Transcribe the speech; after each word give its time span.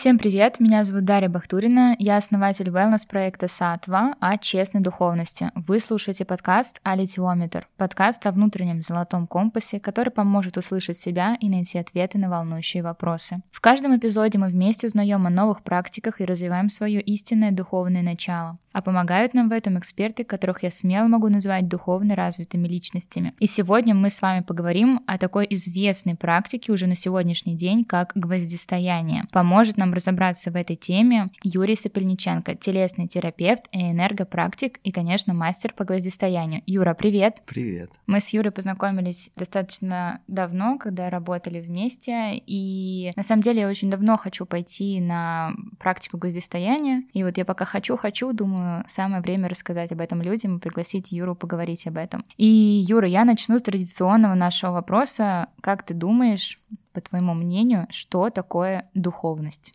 Всем 0.00 0.16
привет, 0.16 0.60
меня 0.60 0.82
зовут 0.82 1.04
Дарья 1.04 1.28
Бахтурина, 1.28 1.94
я 1.98 2.16
основатель 2.16 2.70
wellness-проекта 2.70 3.48
Сатва 3.48 4.14
о 4.18 4.38
честной 4.38 4.80
духовности. 4.80 5.50
Вы 5.54 5.78
слушаете 5.78 6.24
подкаст 6.24 6.80
«Алитиометр», 6.84 7.68
подкаст 7.76 8.26
о 8.26 8.32
внутреннем 8.32 8.80
золотом 8.80 9.26
компасе, 9.26 9.78
который 9.78 10.08
поможет 10.08 10.56
услышать 10.56 10.96
себя 10.96 11.36
и 11.38 11.50
найти 11.50 11.76
ответы 11.78 12.16
на 12.16 12.30
волнующие 12.30 12.82
вопросы. 12.82 13.42
В 13.52 13.60
каждом 13.60 13.94
эпизоде 13.94 14.38
мы 14.38 14.48
вместе 14.48 14.86
узнаем 14.86 15.26
о 15.26 15.30
новых 15.30 15.62
практиках 15.62 16.22
и 16.22 16.24
развиваем 16.24 16.70
свое 16.70 17.02
истинное 17.02 17.50
духовное 17.50 18.00
начало. 18.00 18.56
А 18.72 18.82
помогают 18.82 19.34
нам 19.34 19.48
в 19.48 19.52
этом 19.52 19.78
эксперты, 19.78 20.22
которых 20.22 20.62
я 20.62 20.70
смело 20.70 21.08
могу 21.08 21.28
назвать 21.28 21.66
духовно 21.66 22.14
развитыми 22.14 22.68
личностями. 22.68 23.34
И 23.40 23.46
сегодня 23.46 23.94
мы 23.94 24.10
с 24.10 24.22
вами 24.22 24.42
поговорим 24.42 25.00
о 25.06 25.18
такой 25.18 25.46
известной 25.50 26.14
практике 26.14 26.70
уже 26.70 26.86
на 26.86 26.94
сегодняшний 26.94 27.56
день, 27.56 27.84
как 27.84 28.12
гвоздистояние. 28.14 29.24
Поможет 29.32 29.76
нам 29.76 29.89
разобраться 29.94 30.50
в 30.50 30.56
этой 30.56 30.76
теме 30.76 31.30
Юрий 31.42 31.76
Сапельниченко, 31.76 32.54
телесный 32.54 33.08
терапевт 33.08 33.64
и 33.72 33.90
энергопрактик 33.90 34.78
и, 34.84 34.92
конечно, 34.92 35.34
мастер 35.34 35.72
по 35.74 35.84
гвоздистоянию. 35.84 36.62
Юра, 36.66 36.94
привет! 36.94 37.42
Привет! 37.46 37.90
Мы 38.06 38.20
с 38.20 38.30
Юрой 38.30 38.52
познакомились 38.52 39.30
достаточно 39.36 40.20
давно, 40.28 40.78
когда 40.78 41.10
работали 41.10 41.60
вместе, 41.60 42.36
и 42.46 43.12
на 43.16 43.22
самом 43.22 43.42
деле 43.42 43.62
я 43.62 43.68
очень 43.68 43.90
давно 43.90 44.16
хочу 44.16 44.46
пойти 44.46 45.00
на 45.00 45.52
практику 45.78 46.18
гвоздистояния, 46.18 47.04
и 47.12 47.24
вот 47.24 47.38
я 47.38 47.44
пока 47.44 47.64
хочу-хочу, 47.64 48.32
думаю, 48.32 48.84
самое 48.86 49.22
время 49.22 49.48
рассказать 49.48 49.92
об 49.92 50.00
этом 50.00 50.22
людям 50.22 50.56
и 50.56 50.60
пригласить 50.60 51.12
Юру 51.12 51.34
поговорить 51.34 51.86
об 51.86 51.98
этом. 51.98 52.24
И, 52.36 52.46
Юра, 52.46 53.08
я 53.08 53.24
начну 53.24 53.58
с 53.58 53.62
традиционного 53.62 54.34
нашего 54.34 54.72
вопроса. 54.72 55.48
Как 55.60 55.84
ты 55.84 55.94
думаешь, 55.94 56.58
по 56.92 57.00
твоему 57.00 57.34
мнению, 57.34 57.86
что 57.90 58.30
такое 58.30 58.88
духовность? 58.94 59.72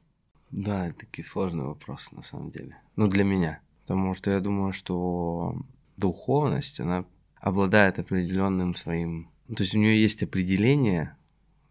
Да, 0.55 0.87
это 0.87 0.99
такие 0.99 1.27
сложные 1.27 1.67
вопросы 1.67 2.15
на 2.15 2.21
самом 2.21 2.49
деле. 2.49 2.77
Ну, 2.95 3.07
для 3.07 3.25
меня. 3.25 3.59
Потому 3.81 4.13
что 4.13 4.31
я 4.31 4.39
думаю, 4.39 4.71
что 4.71 5.53
духовность, 5.97 6.79
она 6.79 7.03
обладает 7.41 7.99
определенным 7.99 8.73
своим... 8.73 9.29
Ну, 9.49 9.55
то 9.55 9.63
есть 9.63 9.75
у 9.75 9.79
нее 9.79 10.01
есть 10.01 10.23
определение 10.23 11.17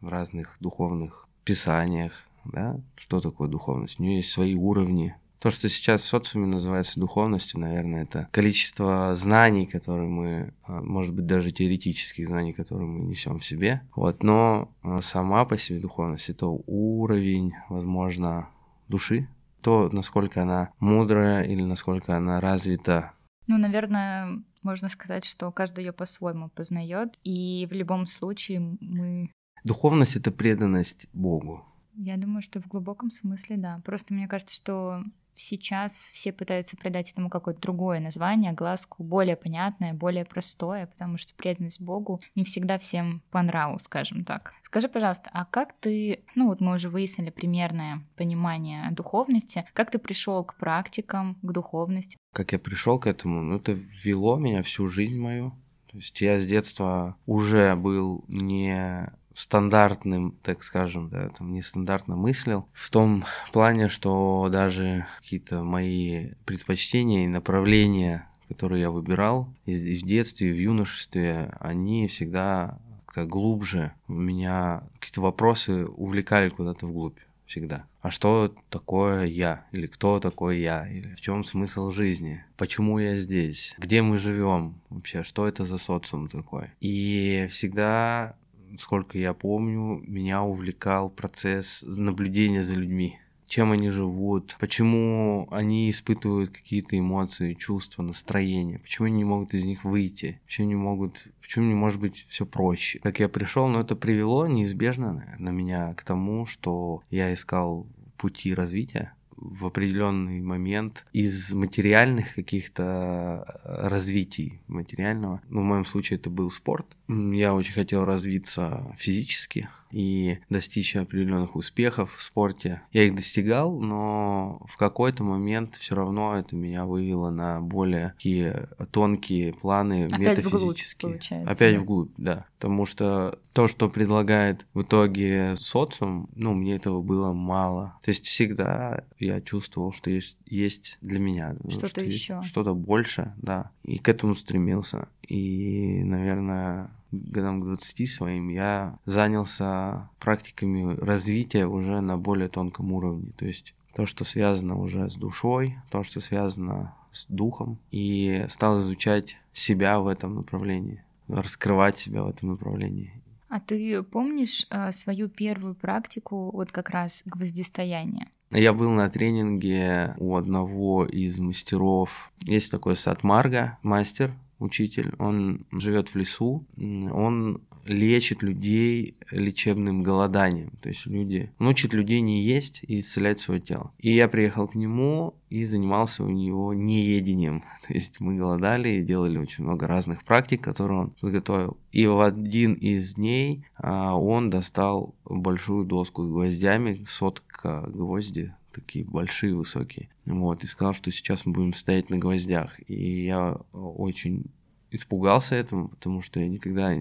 в 0.03 0.09
разных 0.09 0.59
духовных 0.61 1.27
писаниях, 1.45 2.29
да, 2.45 2.79
что 2.95 3.23
такое 3.23 3.49
духовность. 3.49 3.99
У 3.99 4.03
нее 4.03 4.19
есть 4.19 4.31
свои 4.31 4.55
уровни. 4.55 5.17
То, 5.39 5.49
что 5.49 5.71
сейчас 5.71 6.03
в 6.03 6.07
социуме 6.07 6.47
называется 6.47 7.01
духовностью, 7.01 7.61
наверное, 7.61 8.03
это 8.03 8.29
количество 8.33 9.15
знаний, 9.15 9.65
которые 9.65 10.09
мы, 10.09 10.53
а, 10.65 10.83
может 10.83 11.15
быть, 11.15 11.25
даже 11.25 11.53
теоретических 11.53 12.29
знаний, 12.29 12.53
которые 12.53 12.87
мы 12.87 13.01
несем 13.01 13.39
в 13.39 13.47
себе. 13.47 13.81
Вот, 13.97 14.23
но 14.23 14.71
а, 14.83 15.01
сама 15.01 15.47
по 15.47 15.57
себе 15.57 15.81
духовность 15.81 16.29
это 16.29 16.47
уровень, 16.47 17.55
возможно, 17.71 18.51
души, 18.89 19.29
то, 19.61 19.89
насколько 19.93 20.43
она 20.43 20.71
мудрая 20.79 21.43
или 21.43 21.63
насколько 21.63 22.17
она 22.17 22.41
развита. 22.41 23.13
Ну, 23.47 23.59
наверное, 23.59 24.43
можно 24.63 24.89
сказать, 24.89 25.25
что 25.25 25.51
каждый 25.53 25.85
ее 25.85 25.93
по-своему 25.93 26.49
познает, 26.49 27.19
и 27.25 27.67
в 27.71 27.75
любом 27.75 28.07
случае 28.07 28.77
мы... 28.81 29.31
Духовность— 29.65 30.17
это 30.17 30.31
преданность 30.31 31.09
Богу. 31.13 31.65
Я 31.95 32.17
думаю, 32.17 32.43
что 32.43 32.61
в 32.61 32.67
глубоком 32.67 33.11
смысле, 33.11 33.57
да. 33.57 33.81
Просто 33.85 34.15
мне 34.15 34.27
кажется, 34.27 34.57
что 34.57 35.05
сейчас 35.37 36.09
все 36.13 36.33
пытаются 36.33 36.77
придать 36.77 37.13
этому 37.13 37.31
какое-то 37.31 37.61
другое 37.61 38.01
название, 38.01 38.53
глазку 38.53 39.03
более 39.03 39.37
понятное, 39.37 39.95
более 39.95 40.25
простое, 40.25 40.87
потому 40.87 41.19
что 41.19 41.35
преданность 41.35 41.81
Богу 41.81 42.21
не 42.35 42.45
всегда 42.45 42.79
всем 42.79 43.23
по 43.31 43.43
нраву, 43.43 43.79
скажем 43.79 44.25
так. 44.25 44.55
Скажи, 44.63 44.89
пожалуйста, 44.89 45.31
а 45.33 45.45
как 45.45 45.73
ты, 45.73 46.25
ну 46.35 46.49
вот 46.49 46.61
мы 46.61 46.75
уже 46.75 46.89
выяснили 46.89 47.31
примерное 47.31 48.05
понимание 48.17 48.91
духовности, 48.91 49.65
как 49.73 49.91
ты 49.91 49.99
пришел 49.99 50.45
к 50.45 50.57
практикам, 50.57 51.39
к 51.43 51.53
духовности? 51.53 52.17
Как 52.33 52.53
я 52.53 52.59
пришел 52.59 52.99
к 52.99 53.07
этому? 53.07 53.41
Ну, 53.43 53.57
это 53.57 53.73
ввело 53.73 54.37
меня 54.37 54.63
всю 54.63 54.89
жизнь 54.89 55.17
мою. 55.17 55.51
То 55.87 55.99
есть 55.99 56.21
я 56.21 56.41
с 56.41 56.47
детства 56.47 57.17
уже 57.25 57.77
был 57.77 58.25
не 58.27 59.13
стандартным, 59.35 60.37
так 60.43 60.63
скажем, 60.63 61.09
да, 61.09 61.29
там 61.31 61.53
нестандартно 61.53 62.17
мыслил, 62.17 62.69
в 62.73 62.91
том 62.91 63.25
плане, 63.53 63.89
что 63.89 64.49
даже 64.51 65.07
какие-то 65.21 65.63
мои 65.63 66.31
предпочтения 66.47 67.25
и 67.25 67.29
направления, 67.29 68.29
которые 68.49 68.83
я 68.83 68.91
выбирал 68.91 69.53
и 69.67 69.75
в 69.75 70.07
детстве, 70.07 70.53
в 70.53 70.61
юношестве, 70.61 71.53
они 71.61 72.09
всегда 72.09 72.79
как-то 73.15 73.27
глубже. 73.27 73.93
Меня 74.09 74.83
какие-то 74.99 75.21
вопросы 75.21 75.87
увлекали 75.87 76.49
куда-то 76.49 76.87
вглубь 76.87 77.19
всегда. 77.47 77.87
А 78.01 78.11
что 78.11 78.55
такое 78.71 79.25
я? 79.25 79.67
Или 79.73 79.87
кто 79.87 80.19
такой 80.19 80.61
я? 80.61 80.89
Или 80.89 81.15
в 81.15 81.21
чем 81.21 81.45
смысл 81.45 81.91
жизни? 81.91 82.45
Почему 82.57 82.99
я 82.99 83.17
здесь? 83.17 83.75
Где 83.79 84.03
мы 84.03 84.19
живем 84.19 84.81
вообще? 84.91 85.23
Что 85.23 85.47
это 85.47 85.65
за 85.65 85.79
социум 85.79 86.29
такой? 86.29 86.71
И 86.81 87.49
всегда 87.51 88.37
сколько 88.79 89.19
я 89.19 89.35
помню, 89.35 90.03
меня 90.07 90.43
увлекал 90.43 91.11
процесс 91.11 91.85
наблюдения 91.87 92.63
за 92.63 92.75
людьми. 92.75 93.19
Чем 93.47 93.73
они 93.73 93.91
живут, 93.91 94.57
почему 94.59 95.47
они 95.51 95.91
испытывают 95.91 96.51
какие-то 96.51 96.99
эмоции, 96.99 97.55
чувства, 97.55 98.03
настроения, 98.03 98.79
почему 98.79 99.07
они 99.07 99.19
не 99.19 99.25
могут 99.25 99.55
из 99.55 99.65
них 99.65 99.85
выйти, 99.85 100.41
почему 100.47 100.69
не 100.69 100.75
могут, 100.75 101.27
почему 101.41 101.67
не 101.67 101.75
может 101.75 102.01
быть 102.01 102.25
все 102.29 102.47
проще. 102.47 103.01
Как 103.01 103.21
я 103.21 103.29
пришел, 103.29 103.69
но 103.69 103.81
это 103.81 103.97
привело 103.97 104.47
неизбежно, 104.47 105.13
наверное, 105.13 105.53
меня 105.53 105.95
к 105.95 106.05
тому, 106.05 106.47
что 106.47 107.03
я 107.11 107.33
искал 107.35 107.87
пути 108.17 108.55
развития, 108.55 109.13
в 109.37 109.67
определенный 109.67 110.41
момент 110.41 111.07
из 111.13 111.53
материальных 111.53 112.35
каких-то 112.35 113.45
э, 113.65 113.89
развитий 113.89 114.61
материального. 114.67 115.41
Ну, 115.49 115.61
в 115.61 115.65
моем 115.65 115.85
случае 115.85 116.19
это 116.19 116.31
был 116.31 116.51
спорт. 116.51 116.87
Я 117.09 117.55
очень 117.55 117.73
хотел 117.73 118.05
развиться 118.05 118.95
физически, 118.99 119.69
и 119.95 120.41
достичь 120.51 120.97
определенных 120.97 121.55
успехов 121.55 122.15
в 122.17 122.23
спорте. 122.23 122.83
Я 122.93 123.05
их 123.05 123.15
достигал, 123.15 123.79
но 123.79 124.61
в 124.67 124.77
какой-то 124.77 125.23
момент 125.23 125.77
все 125.77 125.95
равно 125.95 126.37
это 126.37 126.57
меня 126.57 126.85
вывело 126.85 127.31
на 127.31 127.61
более 127.61 128.11
такие 128.17 128.69
тонкие 128.91 129.53
планы 129.53 130.07
Опять 130.07 130.19
метафизические. 130.19 131.11
Вглубь, 131.11 131.21
получается, 131.21 131.51
Опять 131.51 131.75
да? 131.75 131.81
вглубь, 131.81 132.11
да. 132.17 132.47
Потому 132.59 132.87
что 132.87 133.39
то, 133.53 133.69
что 133.69 133.89
предлагает 133.89 134.67
в 134.75 134.83
итоге 134.83 135.55
социум, 135.55 136.29
ну, 136.35 136.55
мне 136.55 136.75
этого 136.75 137.01
было 137.01 137.33
мало. 137.33 137.97
То 138.03 138.11
есть 138.11 138.27
всегда 138.27 139.05
я 139.21 139.41
чувствовал, 139.41 139.93
что 139.93 140.11
есть, 140.11 140.37
есть 140.47 140.99
для 141.03 141.21
меня 141.21 141.55
что-то 141.69 141.89
что 141.89 142.01
еще. 142.05 142.43
Что-то 142.43 142.75
больше, 142.75 143.33
да. 143.37 143.71
И 143.85 143.99
к 143.99 144.09
этому 144.09 144.35
стремился. 144.35 145.09
И, 145.29 146.03
наверное, 146.03 146.91
годам 147.27 147.61
к 147.61 147.65
20 147.65 148.11
своим 148.11 148.49
я 148.49 148.99
занялся 149.05 150.11
практиками 150.19 150.97
развития 150.97 151.67
уже 151.67 152.01
на 152.01 152.19
более 152.19 152.49
тонком 152.49 152.93
уровне. 152.93 153.33
То 153.37 153.47
есть 153.47 153.75
то, 153.95 154.07
что 154.07 154.25
связано 154.25 154.77
уже 154.77 155.09
с 155.09 155.17
душой, 155.17 155.77
то, 155.91 156.03
что 156.03 156.21
связано 156.21 156.95
с 157.13 157.27
духом, 157.27 157.79
и 157.91 158.45
стал 158.49 158.81
изучать 158.81 159.37
себя 159.53 160.01
в 160.01 160.09
этом 160.09 160.35
направлении, 160.35 161.03
раскрывать 161.29 161.97
себя 161.97 162.25
в 162.25 162.29
этом 162.29 162.51
направлении. 162.51 163.13
А 163.49 163.61
ты 163.61 164.03
помнишь 164.03 164.67
э, 164.71 164.91
свою 164.91 165.29
первую 165.29 165.77
практику, 165.77 166.51
вот 166.51 166.73
как 166.73 166.91
раз 166.91 167.23
гвоздистояния? 167.25 168.27
Я 168.51 168.73
был 168.73 168.91
на 168.91 169.09
тренинге 169.09 170.17
у 170.19 170.35
одного 170.35 171.07
из 171.07 171.39
мастеров. 171.39 172.33
Есть 172.41 172.73
такой 172.73 172.97
сад 172.97 173.23
Марга, 173.23 173.79
мастер, 173.83 174.33
учитель, 174.65 175.15
он 175.19 175.67
живет 175.73 176.09
в 176.09 176.17
лесу, 176.17 176.67
он 176.77 177.61
лечит 177.87 178.43
людей 178.43 179.17
лечебным 179.31 180.03
голоданием. 180.03 180.71
То 180.81 180.89
есть 180.89 181.07
люди... 181.07 181.53
Он 181.59 181.69
учит 181.69 181.95
людей 181.95 182.21
не 182.21 182.43
есть 182.43 182.83
и 182.87 183.01
исцелять 183.01 183.41
свое 183.41 183.61
тело. 183.61 183.93
И 183.99 184.15
я 184.15 184.29
приехал 184.29 184.69
к 184.69 184.75
нему 184.75 185.35
и 185.51 185.65
занимался 185.65 186.25
у 186.25 186.31
него 186.31 186.75
неедением. 186.75 187.63
То 187.87 187.95
есть 187.95 188.21
мы 188.21 188.37
голодали 188.37 188.89
и 188.89 189.05
делали 189.05 189.39
очень 189.39 189.65
много 189.65 189.87
разных 189.87 190.25
практик, 190.25 190.63
которые 190.63 191.01
он 191.01 191.11
подготовил. 191.11 191.77
И 191.93 192.07
в 192.07 192.21
один 192.21 192.75
из 192.75 193.15
дней 193.15 193.65
а, 193.77 194.17
он 194.17 194.51
достал 194.51 195.15
большую 195.25 195.85
доску 195.85 196.25
с 196.25 196.29
гвоздями, 196.29 197.05
сотка 197.07 197.85
гвозди, 197.87 198.55
такие 198.75 199.05
большие, 199.05 199.55
высокие. 199.55 200.09
Вот, 200.27 200.65
и 200.65 200.67
сказал, 200.67 200.95
что 200.95 201.11
сейчас 201.11 201.47
мы 201.47 201.53
будем 201.53 201.75
стоять 201.75 202.11
на 202.11 202.19
гвоздях. 202.19 202.79
И 202.89 203.25
я 203.25 203.57
очень 203.73 204.47
испугался 204.91 205.55
этому, 205.55 205.89
потому 205.89 206.23
что 206.23 206.41
я 206.41 206.49
никогда 206.49 206.95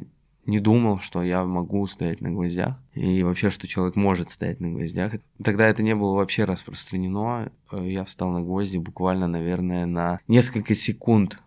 не 0.46 0.60
думал, 0.60 1.00
что 1.00 1.24
я 1.24 1.46
могу 1.46 1.88
стоять 1.88 2.20
на 2.20 2.32
гвоздях, 2.32 2.78
и 2.94 3.24
вообще, 3.24 3.50
что 3.50 3.68
человек 3.68 3.96
может 3.96 4.30
стоять 4.30 4.60
на 4.60 4.72
гвоздях. 4.72 5.14
Тогда 5.42 5.68
это 5.68 5.84
не 5.84 5.96
было 5.96 6.16
вообще 6.16 6.44
распространено. 6.44 7.52
Я 7.72 8.04
встал 8.04 8.32
на 8.32 8.42
гвозди 8.42 8.78
буквально, 8.78 9.28
наверное, 9.28 9.86
на 9.86 10.20
несколько 10.28 10.76
секунд. 10.76 11.38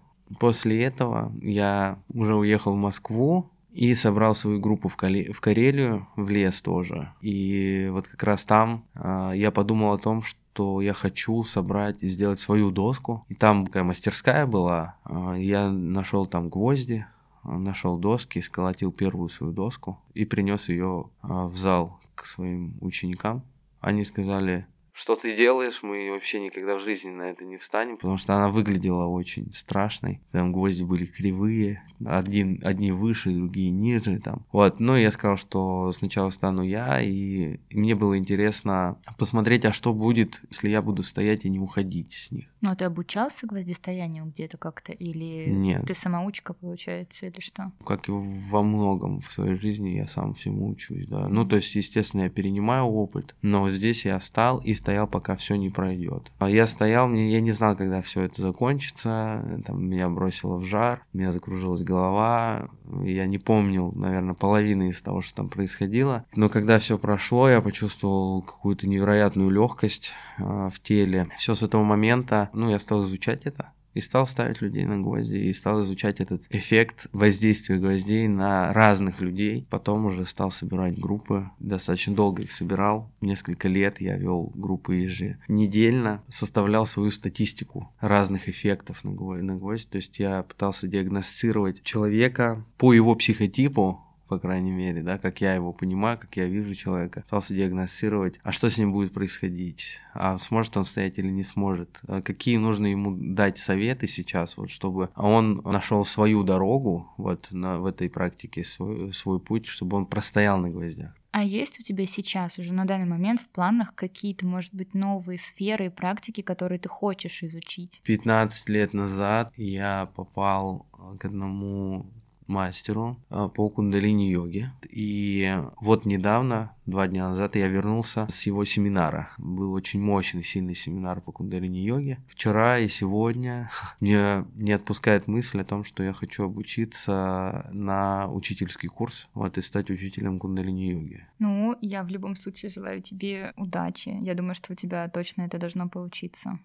После 0.40 0.82
этого 0.82 1.32
я 1.42 1.98
уже 2.12 2.34
уехал 2.34 2.72
в 2.72 2.78
Москву, 2.78 3.50
И 3.76 3.94
собрал 3.94 4.34
свою 4.34 4.58
группу 4.58 4.88
в, 4.88 4.96
Кали... 4.96 5.30
в 5.30 5.40
Карелию, 5.42 6.08
в 6.16 6.30
лес 6.30 6.62
тоже. 6.62 7.12
И 7.20 7.88
вот 7.92 8.08
как 8.08 8.22
раз 8.22 8.46
там 8.46 8.86
э, 8.94 9.32
я 9.34 9.50
подумал 9.50 9.92
о 9.92 9.98
том, 9.98 10.22
что 10.22 10.80
я 10.80 10.94
хочу 10.94 11.44
собрать 11.44 12.02
и 12.02 12.06
сделать 12.06 12.38
свою 12.38 12.70
доску. 12.70 13.26
И 13.28 13.34
там 13.34 13.66
такая 13.66 13.84
мастерская 13.84 14.46
была. 14.46 14.96
Э, 15.04 15.34
я 15.36 15.70
нашел 15.70 16.24
там 16.24 16.48
гвозди, 16.48 17.04
нашел 17.44 17.98
доски, 17.98 18.40
сколотил 18.40 18.92
первую 18.92 19.28
свою 19.28 19.52
доску 19.52 20.00
и 20.14 20.24
принес 20.24 20.70
ее 20.70 21.10
э, 21.22 21.26
в 21.28 21.54
зал 21.54 22.00
к 22.14 22.24
своим 22.24 22.78
ученикам. 22.80 23.42
Они 23.80 24.04
сказали, 24.04 24.66
что 24.96 25.14
ты 25.14 25.36
делаешь, 25.36 25.80
мы 25.82 26.10
вообще 26.10 26.40
никогда 26.40 26.76
в 26.76 26.80
жизни 26.80 27.10
на 27.10 27.24
это 27.24 27.44
не 27.44 27.58
встанем, 27.58 27.96
потому 27.96 28.16
что 28.16 28.34
она 28.34 28.48
выглядела 28.48 29.06
очень 29.06 29.52
страшной. 29.52 30.20
Там 30.32 30.52
гвозди 30.52 30.84
были 30.84 31.04
кривые, 31.04 31.82
один, 32.04 32.60
одни 32.64 32.92
выше, 32.92 33.30
другие 33.30 33.70
ниже. 33.70 34.18
Там. 34.18 34.46
Вот, 34.52 34.80
но 34.80 34.96
я 34.96 35.10
сказал, 35.10 35.36
что 35.36 35.92
сначала 35.92 36.30
стану 36.30 36.62
я, 36.62 37.00
и, 37.02 37.58
и 37.68 37.78
мне 37.78 37.94
было 37.94 38.16
интересно 38.16 38.98
посмотреть, 39.18 39.66
а 39.66 39.72
что 39.72 39.92
будет, 39.92 40.40
если 40.50 40.70
я 40.70 40.80
буду 40.80 41.02
стоять 41.02 41.44
и 41.44 41.50
не 41.50 41.58
уходить 41.58 42.14
с 42.14 42.30
них. 42.30 42.48
Ну, 42.62 42.70
а 42.70 42.76
ты 42.76 42.84
обучался 42.84 43.46
гвоздистоянию 43.46 44.24
где-то 44.24 44.56
как-то, 44.56 44.92
или 44.92 45.50
Нет. 45.50 45.86
ты 45.86 45.94
самоучка, 45.94 46.54
получается, 46.54 47.26
или 47.26 47.40
что? 47.40 47.70
Как 47.84 48.08
и 48.08 48.12
во 48.12 48.62
многом 48.62 49.20
в 49.20 49.30
своей 49.30 49.56
жизни 49.56 49.90
я 49.90 50.06
сам 50.06 50.32
всему 50.34 50.70
учусь, 50.70 51.06
да. 51.06 51.28
Ну, 51.28 51.44
то 51.46 51.56
есть, 51.56 51.74
естественно, 51.74 52.22
я 52.22 52.30
перенимаю 52.30 52.84
опыт, 52.84 53.36
но 53.42 53.70
здесь 53.70 54.06
я 54.06 54.18
встал 54.18 54.58
и 54.58 54.74
стоял, 54.86 55.08
пока 55.08 55.34
все 55.34 55.56
не 55.56 55.68
пройдет. 55.68 56.30
А 56.38 56.48
я 56.48 56.64
стоял, 56.68 57.08
мне, 57.08 57.32
я 57.32 57.40
не 57.40 57.50
знал, 57.50 57.74
когда 57.74 58.02
все 58.02 58.22
это 58.22 58.40
закончится, 58.40 59.42
там 59.66 59.84
меня 59.84 60.08
бросило 60.08 60.58
в 60.58 60.64
жар, 60.64 61.04
у 61.12 61.18
меня 61.18 61.32
закружилась 61.32 61.82
голова, 61.82 62.68
я 63.02 63.26
не 63.26 63.38
помнил, 63.38 63.90
наверное, 63.90 64.34
половины 64.34 64.90
из 64.90 65.02
того, 65.02 65.22
что 65.22 65.38
там 65.38 65.48
происходило. 65.48 66.24
Но 66.36 66.48
когда 66.48 66.78
все 66.78 66.98
прошло, 66.98 67.48
я 67.48 67.60
почувствовал 67.60 68.42
какую-то 68.42 68.86
невероятную 68.86 69.50
легкость 69.50 70.12
э, 70.38 70.70
в 70.72 70.80
теле. 70.80 71.30
Все 71.36 71.56
с 71.56 71.64
этого 71.64 71.82
момента, 71.82 72.48
ну, 72.52 72.70
я 72.70 72.78
стал 72.78 73.04
изучать 73.04 73.44
это 73.44 73.72
и 73.96 74.00
стал 74.00 74.26
ставить 74.26 74.60
людей 74.60 74.84
на 74.84 75.00
гвозди, 75.00 75.36
и 75.36 75.52
стал 75.54 75.82
изучать 75.82 76.20
этот 76.20 76.46
эффект 76.50 77.06
воздействия 77.14 77.78
гвоздей 77.78 78.28
на 78.28 78.70
разных 78.74 79.22
людей. 79.22 79.66
Потом 79.70 80.04
уже 80.04 80.26
стал 80.26 80.50
собирать 80.50 80.98
группы, 80.98 81.48
достаточно 81.60 82.14
долго 82.14 82.42
их 82.42 82.52
собирал, 82.52 83.10
несколько 83.22 83.68
лет 83.68 84.02
я 84.02 84.18
вел 84.18 84.52
группы 84.54 84.96
еженедельно, 84.96 86.22
составлял 86.28 86.84
свою 86.84 87.10
статистику 87.10 87.90
разных 87.98 88.50
эффектов 88.50 89.02
на 89.02 89.12
гвоздь, 89.12 89.42
на 89.42 89.56
гвоздь. 89.56 89.88
То 89.88 89.96
есть 89.96 90.18
я 90.18 90.42
пытался 90.42 90.86
диагностировать 90.88 91.82
человека 91.82 92.66
по 92.76 92.92
его 92.92 93.14
психотипу, 93.14 94.05
по 94.28 94.38
крайней 94.38 94.72
мере, 94.72 95.02
да, 95.02 95.18
как 95.18 95.40
я 95.40 95.54
его 95.54 95.72
понимаю, 95.72 96.18
как 96.18 96.36
я 96.36 96.46
вижу 96.46 96.74
человека, 96.74 97.22
пытался 97.22 97.54
диагностировать, 97.54 98.40
а 98.42 98.52
что 98.52 98.68
с 98.68 98.78
ним 98.78 98.92
будет 98.92 99.12
происходить, 99.12 100.00
а 100.14 100.38
сможет 100.38 100.76
он 100.76 100.84
стоять 100.84 101.18
или 101.18 101.28
не 101.28 101.44
сможет, 101.44 102.00
а 102.06 102.22
какие 102.22 102.56
нужно 102.56 102.86
ему 102.86 103.16
дать 103.16 103.58
советы 103.58 104.06
сейчас, 104.06 104.56
вот, 104.56 104.70
чтобы 104.70 105.10
он 105.14 105.62
нашел 105.64 106.04
свою 106.04 106.42
дорогу 106.42 107.12
вот 107.16 107.48
на, 107.50 107.78
в 107.78 107.86
этой 107.86 108.08
практике, 108.08 108.64
свой, 108.64 109.12
свой 109.12 109.40
путь, 109.40 109.66
чтобы 109.66 109.96
он 109.96 110.06
простоял 110.06 110.58
на 110.58 110.70
гвоздях. 110.70 111.14
А 111.36 111.42
есть 111.42 111.78
у 111.78 111.82
тебя 111.82 112.06
сейчас 112.06 112.58
уже 112.58 112.72
на 112.72 112.86
данный 112.86 113.04
момент 113.04 113.42
в 113.42 113.48
планах 113.48 113.94
какие-то, 113.94 114.46
может 114.46 114.74
быть, 114.74 114.94
новые 114.94 115.38
сферы 115.38 115.86
и 115.86 115.90
практики, 115.90 116.40
которые 116.40 116.78
ты 116.78 116.88
хочешь 116.88 117.42
изучить? 117.42 118.00
15 118.04 118.70
лет 118.70 118.94
назад 118.94 119.52
я 119.58 120.10
попал 120.16 120.86
к 121.20 121.26
одному 121.26 122.06
мастеру 122.46 123.18
а, 123.30 123.48
по 123.48 123.68
кундалини-йоге. 123.68 124.72
И 124.88 125.56
вот 125.80 126.04
недавно, 126.06 126.72
два 126.86 127.08
дня 127.08 127.28
назад, 127.28 127.56
я 127.56 127.68
вернулся 127.68 128.26
с 128.28 128.46
его 128.46 128.64
семинара. 128.64 129.30
Был 129.38 129.72
очень 129.72 130.00
мощный, 130.00 130.44
сильный 130.44 130.74
семинар 130.74 131.20
по 131.20 131.32
кундалини-йоге. 131.32 132.18
Вчера 132.28 132.78
и 132.78 132.88
сегодня 132.88 133.70
мне 134.00 134.44
не 134.54 134.72
отпускает 134.72 135.26
мысль 135.26 135.60
о 135.60 135.64
том, 135.64 135.84
что 135.84 136.02
я 136.02 136.12
хочу 136.12 136.44
обучиться 136.44 137.68
на 137.72 138.28
учительский 138.30 138.88
курс, 138.88 139.28
вот, 139.34 139.58
и 139.58 139.62
стать 139.62 139.90
учителем 139.90 140.38
кундалини-йоги. 140.38 141.26
Ну, 141.38 141.76
я 141.80 142.02
в 142.02 142.08
любом 142.08 142.36
случае 142.36 142.70
желаю 142.70 143.02
тебе 143.02 143.52
удачи. 143.56 144.16
Я 144.20 144.34
думаю, 144.34 144.54
что 144.54 144.72
у 144.72 144.76
тебя 144.76 145.08
точно 145.08 145.42
это 145.42 145.58
должно 145.58 145.88
получиться. 145.88 146.58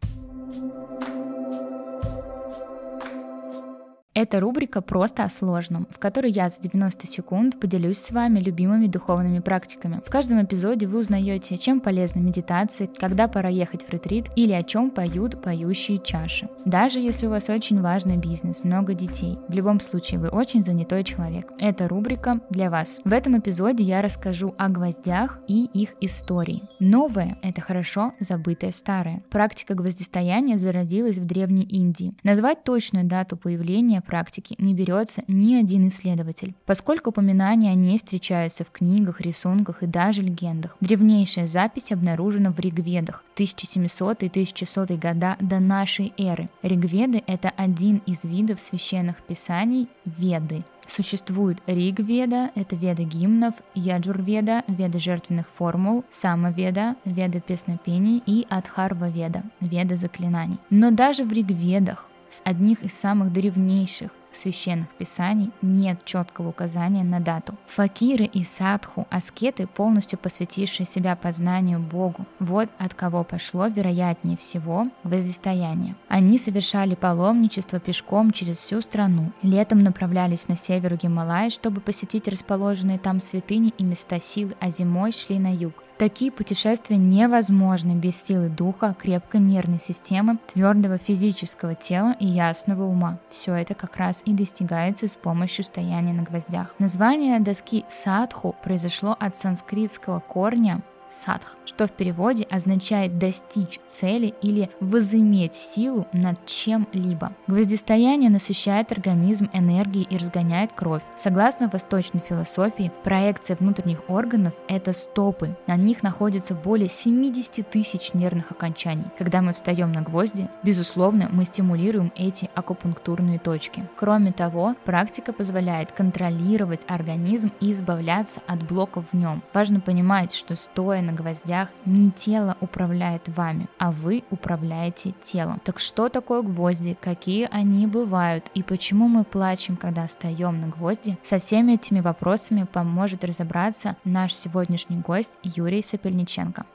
Это 4.14 4.42
рубрика 4.42 4.82
«Просто 4.82 5.24
о 5.24 5.30
сложном», 5.30 5.88
в 5.90 5.98
которой 5.98 6.32
я 6.32 6.50
за 6.50 6.62
90 6.62 7.08
секунд 7.08 7.58
поделюсь 7.62 7.98
с 7.98 8.12
вами 8.12 8.42
любимыми 8.42 8.88
духовными 8.88 9.40
практиками. 9.40 10.02
В 10.06 10.10
каждом 10.10 10.44
эпизоде 10.44 10.86
вы 10.86 11.00
узнаете, 11.00 11.58
чем 11.58 11.80
полезны 11.80 12.20
медитации, 12.20 12.90
когда 13.00 13.30
пора 13.30 13.48
ехать 13.48 13.84
в 13.88 13.90
ретрит 13.90 14.26
или 14.36 14.52
о 14.52 14.64
чем 14.64 14.92
поют 14.92 15.42
поющие 15.42 15.98
чаши. 15.98 16.50
Даже 16.66 17.00
если 17.00 17.28
у 17.28 17.30
вас 17.30 17.48
очень 17.48 17.80
важный 17.82 18.18
бизнес, 18.18 18.66
много 18.66 18.94
детей, 18.94 19.40
в 19.48 19.54
любом 19.54 19.80
случае 19.80 20.20
вы 20.20 20.28
очень 20.28 20.66
занятой 20.66 21.06
человек. 21.06 21.50
Эта 21.58 21.88
рубрика 21.88 22.42
для 22.50 22.70
вас. 22.70 23.00
В 23.06 23.14
этом 23.14 23.40
эпизоде 23.40 23.86
я 23.86 24.02
расскажу 24.02 24.54
о 24.58 24.68
гвоздях 24.68 25.40
и 25.48 25.64
их 25.68 25.96
истории. 26.02 26.64
Новое– 26.82 27.38
это 27.44 27.62
хорошо 27.62 28.12
забытое 28.20 28.74
старое. 28.74 29.24
Практика 29.30 29.74
гвоздистояния 29.74 30.58
зародилась 30.58 31.18
в 31.18 31.26
Древней 31.26 31.64
Индии. 31.64 32.14
Назвать 32.24 32.66
точную 32.66 33.06
дату 33.06 33.38
появления 33.38 34.01
практики 34.02 34.56
не 34.58 34.74
берется 34.74 35.24
ни 35.28 35.56
один 35.56 35.88
исследователь, 35.88 36.54
поскольку 36.66 37.10
упоминания 37.10 37.72
о 37.72 37.76
ней 37.76 37.98
встречаются 37.98 38.64
в 38.64 38.72
книгах, 38.72 39.22
рисунках 39.22 39.84
и 39.84 39.88
даже 39.88 40.22
легендах. 40.22 40.76
Древнейшая 40.82 41.48
запись 41.48 41.92
обнаружена 41.92 42.52
в 42.52 42.60
Ригведах 42.60 43.24
1700 43.34 44.24
и 44.24 44.28
1100 44.28 44.86
года 44.98 45.38
до 45.40 45.60
нашей 45.60 46.14
эры. 46.18 46.50
Ригведы– 46.62 47.24
это 47.28 47.50
один 47.50 48.02
из 48.06 48.24
видов 48.24 48.60
священных 48.60 49.22
писаний 49.24 49.88
Веды. 50.06 50.64
Существует 50.88 51.60
Ригведа, 51.68 52.52
это 52.56 52.76
веда 52.76 53.04
гимнов, 53.04 53.54
Яджурведа, 53.76 54.64
веда 54.68 55.00
жертвенных 55.00 55.48
формул, 55.54 56.04
Самоведа, 56.10 56.96
веда 57.06 57.40
песнопений 57.40 58.22
и 58.26 58.46
Адхарва-веда, 58.50 59.44
веда 59.62 59.96
заклинаний. 59.96 60.58
Но 60.70 60.92
даже 60.92 61.24
в 61.24 61.32
Ригведах 61.32 62.10
с 62.32 62.42
одних 62.46 62.82
из 62.84 62.94
самых 62.94 63.32
древнейших 63.32 64.12
священных 64.36 64.90
писаний 64.90 65.52
нет 65.62 66.04
четкого 66.06 66.50
указания 66.50 67.04
на 67.04 67.20
дату. 67.20 67.56
Факиры 67.68 68.26
и 68.26 68.44
садху, 68.44 69.08
аскеты, 69.10 69.68
полностью 69.68 70.20
посвятившие 70.20 70.86
себя 70.86 71.16
познанию 71.16 71.80
Богу, 71.80 72.26
вот 72.40 72.70
от 72.78 72.94
кого 72.94 73.24
пошло, 73.24 73.68
вероятнее 73.68 74.38
всего, 74.38 74.86
гвоздистояние. 75.04 75.96
Они 76.08 76.38
совершали 76.38 76.96
паломничество 76.96 77.80
пешком 77.80 78.32
через 78.32 78.58
всю 78.58 78.82
страну, 78.82 79.32
летом 79.42 79.84
направлялись 79.84 80.48
на 80.48 80.56
север 80.56 80.96
Гималая, 80.96 81.50
чтобы 81.50 81.82
посетить 81.82 82.28
расположенные 82.28 83.00
там 83.00 83.20
святыни 83.20 83.74
и 83.78 83.84
места 83.84 84.20
силы, 84.20 84.56
а 84.60 84.70
зимой 84.70 85.12
шли 85.12 85.40
на 85.40 85.54
юг. 85.54 85.84
Такие 86.02 86.32
путешествия 86.32 86.98
невозможны 86.98 87.92
без 87.92 88.24
силы 88.24 88.50
духа, 88.50 88.96
крепкой 88.98 89.40
нервной 89.40 89.80
системы, 89.80 90.40
твердого 90.48 90.98
физического 90.98 91.76
тела 91.76 92.16
и 92.20 92.26
ясного 92.26 92.86
ума. 92.86 93.20
Все 93.30 93.54
это 93.54 93.76
как 93.76 93.98
раз 93.98 94.21
и 94.26 94.34
достигается 94.34 95.08
с 95.08 95.16
помощью 95.16 95.64
стояния 95.64 96.14
на 96.14 96.24
гвоздях. 96.24 96.76
Название 96.80 97.40
доски 97.40 97.86
садху 97.90 98.56
произошло 98.64 99.16
от 99.20 99.36
санскритского 99.38 100.20
корня 100.20 100.82
садх, 101.12 101.56
что 101.66 101.88
в 101.88 101.92
переводе 101.92 102.48
означает 102.50 103.18
достичь 103.18 103.80
цели 103.88 104.34
или 104.42 104.70
возыметь 104.80 105.54
силу 105.54 106.08
над 106.14 106.46
чем-либо. 106.46 107.34
Гвоздистояние 107.48 108.30
насыщает 108.30 108.92
организм 108.92 109.50
энергией 109.54 110.08
и 110.10 110.18
разгоняет 110.18 110.74
кровь. 110.74 111.02
Согласно 111.16 111.70
восточной 111.70 112.22
философии, 112.28 112.92
проекция 113.04 113.58
внутренних 113.58 114.10
органов– 114.10 114.54
это 114.68 114.94
стопы. 114.94 115.56
На 115.68 115.76
них 115.76 116.04
находится 116.04 116.56
более 116.56 116.90
70 116.90 117.70
тысяч 117.70 118.14
нервных 118.14 118.52
окончаний. 118.52 119.06
Когда 119.18 119.42
мы 119.42 119.54
встаем 119.54 119.92
на 119.92 120.02
гвозди, 120.02 120.48
безусловно, 120.64 121.30
мы 121.32 121.46
стимулируем 121.46 122.12
эти 122.16 122.50
акупунктурные 122.56 123.40
точки. 123.40 123.88
Кроме 123.98 124.32
того, 124.32 124.76
практика 124.86 125.34
позволяет 125.34 125.92
контролировать 125.92 126.86
организм 126.88 127.52
и 127.60 127.72
избавляться 127.72 128.42
от 128.48 128.64
блоков 128.64 129.06
в 129.12 129.18
нем. 129.18 129.44
Важно 129.54 129.80
понимать, 129.80 130.34
что 130.34 130.56
стоя 130.56 131.01
стоя 131.02 131.12
на 131.12 131.14
гвоздях, 131.14 131.70
не 131.86 132.12
тело 132.12 132.56
управляет 132.62 133.30
вами, 133.30 133.68
а 133.78 133.92
вы 133.92 134.24
управляете 134.32 135.14
телом. 135.24 135.60
Так 135.64 135.80
что 135.80 136.10
такое 136.10 136.42
гвозди, 136.42 136.98
какие 137.00 137.48
они 137.52 137.88
бывают 137.88 138.52
и 138.56 138.64
почему 138.64 139.08
мы 139.08 139.24
плачем, 139.24 139.78
когда 139.78 140.08
встаем 140.08 140.62
на 140.62 140.68
гвозди? 140.68 141.18
Со 141.24 141.38
всеми 141.38 141.74
этими 141.74 142.02
вопросами 142.02 142.66
поможет 142.72 143.24
разобраться 143.24 143.96
наш 144.04 144.34
сегодняшний 144.34 144.98
гость 144.98 145.40
Юрий 145.44 145.82
Сапельниченко. 145.82 146.66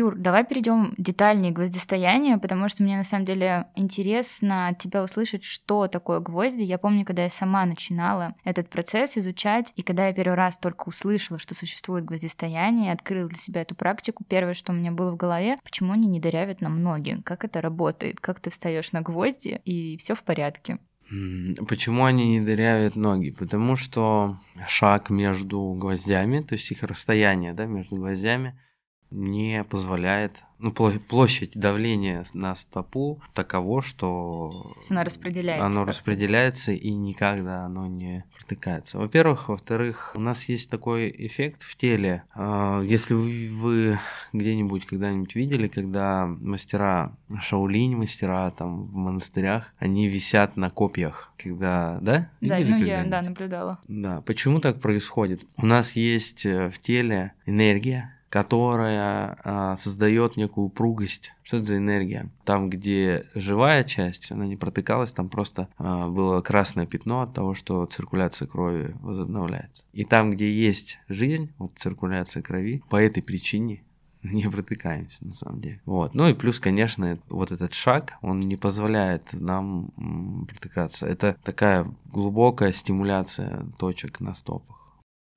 Юр, 0.00 0.16
давай 0.16 0.46
перейдем 0.46 0.94
детальнее 0.96 1.52
к 1.52 1.56
гвоздистоянию, 1.56 2.40
потому 2.40 2.70
что 2.70 2.82
мне 2.82 2.96
на 2.96 3.04
самом 3.04 3.26
деле 3.26 3.66
интересно 3.76 4.68
от 4.68 4.78
тебя 4.78 5.04
услышать, 5.04 5.44
что 5.44 5.88
такое 5.88 6.20
гвозди. 6.20 6.62
Я 6.62 6.78
помню, 6.78 7.04
когда 7.04 7.24
я 7.24 7.28
сама 7.28 7.66
начинала 7.66 8.34
этот 8.42 8.70
процесс 8.70 9.18
изучать, 9.18 9.74
и 9.76 9.82
когда 9.82 10.06
я 10.06 10.14
первый 10.14 10.36
раз 10.36 10.56
только 10.56 10.88
услышала, 10.88 11.38
что 11.38 11.54
существует 11.54 12.06
гвоздистояние, 12.06 12.94
открыла 12.94 13.28
для 13.28 13.36
себя 13.36 13.60
эту 13.60 13.74
практику, 13.74 14.24
первое, 14.26 14.54
что 14.54 14.72
у 14.72 14.74
меня 14.74 14.90
было 14.90 15.12
в 15.12 15.16
голове, 15.16 15.56
почему 15.62 15.92
они 15.92 16.06
не 16.06 16.18
дырявят 16.18 16.62
нам 16.62 16.82
ноги, 16.82 17.20
как 17.22 17.44
это 17.44 17.60
работает, 17.60 18.20
как 18.20 18.40
ты 18.40 18.48
встаешь 18.48 18.92
на 18.92 19.02
гвозди, 19.02 19.60
и 19.66 19.98
все 19.98 20.14
в 20.14 20.22
порядке. 20.22 20.78
Почему 21.68 22.06
они 22.06 22.38
не 22.38 22.40
дырявят 22.40 22.96
ноги? 22.96 23.32
Потому 23.32 23.76
что 23.76 24.38
шаг 24.66 25.10
между 25.10 25.74
гвоздями, 25.74 26.40
то 26.40 26.54
есть 26.54 26.70
их 26.70 26.84
расстояние 26.84 27.52
да, 27.52 27.66
между 27.66 27.96
гвоздями, 27.96 28.58
не 29.10 29.64
позволяет, 29.64 30.42
ну, 30.58 30.72
площадь 30.72 31.52
давления 31.54 32.24
на 32.34 32.54
стопу 32.54 33.20
таково, 33.34 33.82
что 33.82 34.50
оно 34.90 35.04
распределяется. 35.04 35.66
Оно 35.66 35.84
распределяется 35.84 36.72
и 36.72 36.90
никогда 36.90 37.64
оно 37.64 37.86
не 37.86 38.24
протыкается. 38.36 38.98
Во-первых, 38.98 39.48
во-вторых, 39.48 40.12
у 40.14 40.20
нас 40.20 40.48
есть 40.48 40.70
такой 40.70 41.12
эффект 41.16 41.62
в 41.62 41.76
теле. 41.76 42.24
А, 42.34 42.82
если 42.82 43.14
вы 43.14 43.98
где-нибудь 44.32 44.86
когда-нибудь 44.86 45.34
видели, 45.34 45.68
когда 45.68 46.26
мастера 46.26 47.12
Шаолинь, 47.40 47.96
мастера 47.96 48.50
там 48.50 48.84
в 48.84 48.94
монастырях, 48.94 49.72
они 49.78 50.08
висят 50.08 50.56
на 50.56 50.70
копьях, 50.70 51.32
когда, 51.38 51.98
да? 52.02 52.30
Да, 52.40 52.58
видели 52.58 52.72
ну 52.74 52.84
я, 52.84 53.04
да, 53.04 53.22
наблюдала. 53.22 53.80
Да, 53.88 54.20
почему 54.22 54.60
так 54.60 54.80
происходит? 54.80 55.42
У 55.56 55.66
нас 55.66 55.92
есть 55.92 56.44
э, 56.44 56.70
в 56.70 56.78
теле 56.78 57.32
энергия, 57.46 58.14
которая 58.30 59.36
а, 59.42 59.76
создает 59.76 60.36
некую 60.36 60.66
упругость. 60.66 61.34
Что 61.42 61.58
это 61.58 61.66
за 61.66 61.76
энергия? 61.76 62.30
Там, 62.44 62.70
где 62.70 63.26
живая 63.34 63.82
часть, 63.84 64.30
она 64.30 64.46
не 64.46 64.56
протыкалась, 64.56 65.12
там 65.12 65.28
просто 65.28 65.68
а, 65.76 66.08
было 66.08 66.40
красное 66.40 66.86
пятно 66.86 67.22
от 67.22 67.34
того, 67.34 67.54
что 67.54 67.84
циркуляция 67.86 68.46
крови 68.46 68.94
возобновляется. 69.00 69.84
И 69.92 70.04
там, 70.04 70.30
где 70.30 70.50
есть 70.50 71.00
жизнь, 71.08 71.50
вот 71.58 71.72
циркуляция 71.74 72.42
крови, 72.42 72.82
по 72.88 72.96
этой 72.96 73.20
причине 73.20 73.82
не 74.22 74.48
протыкаемся, 74.48 75.26
на 75.26 75.34
самом 75.34 75.60
деле. 75.60 75.80
Вот. 75.84 76.14
Ну 76.14 76.28
и 76.28 76.34
плюс, 76.34 76.60
конечно, 76.60 77.18
вот 77.28 77.50
этот 77.50 77.74
шаг, 77.74 78.12
он 78.22 78.40
не 78.40 78.56
позволяет 78.56 79.32
нам 79.32 80.46
протыкаться. 80.48 81.06
Это 81.06 81.36
такая 81.42 81.86
глубокая 82.06 82.72
стимуляция 82.72 83.66
точек 83.78 84.20
на 84.20 84.34
стопах. 84.34 84.79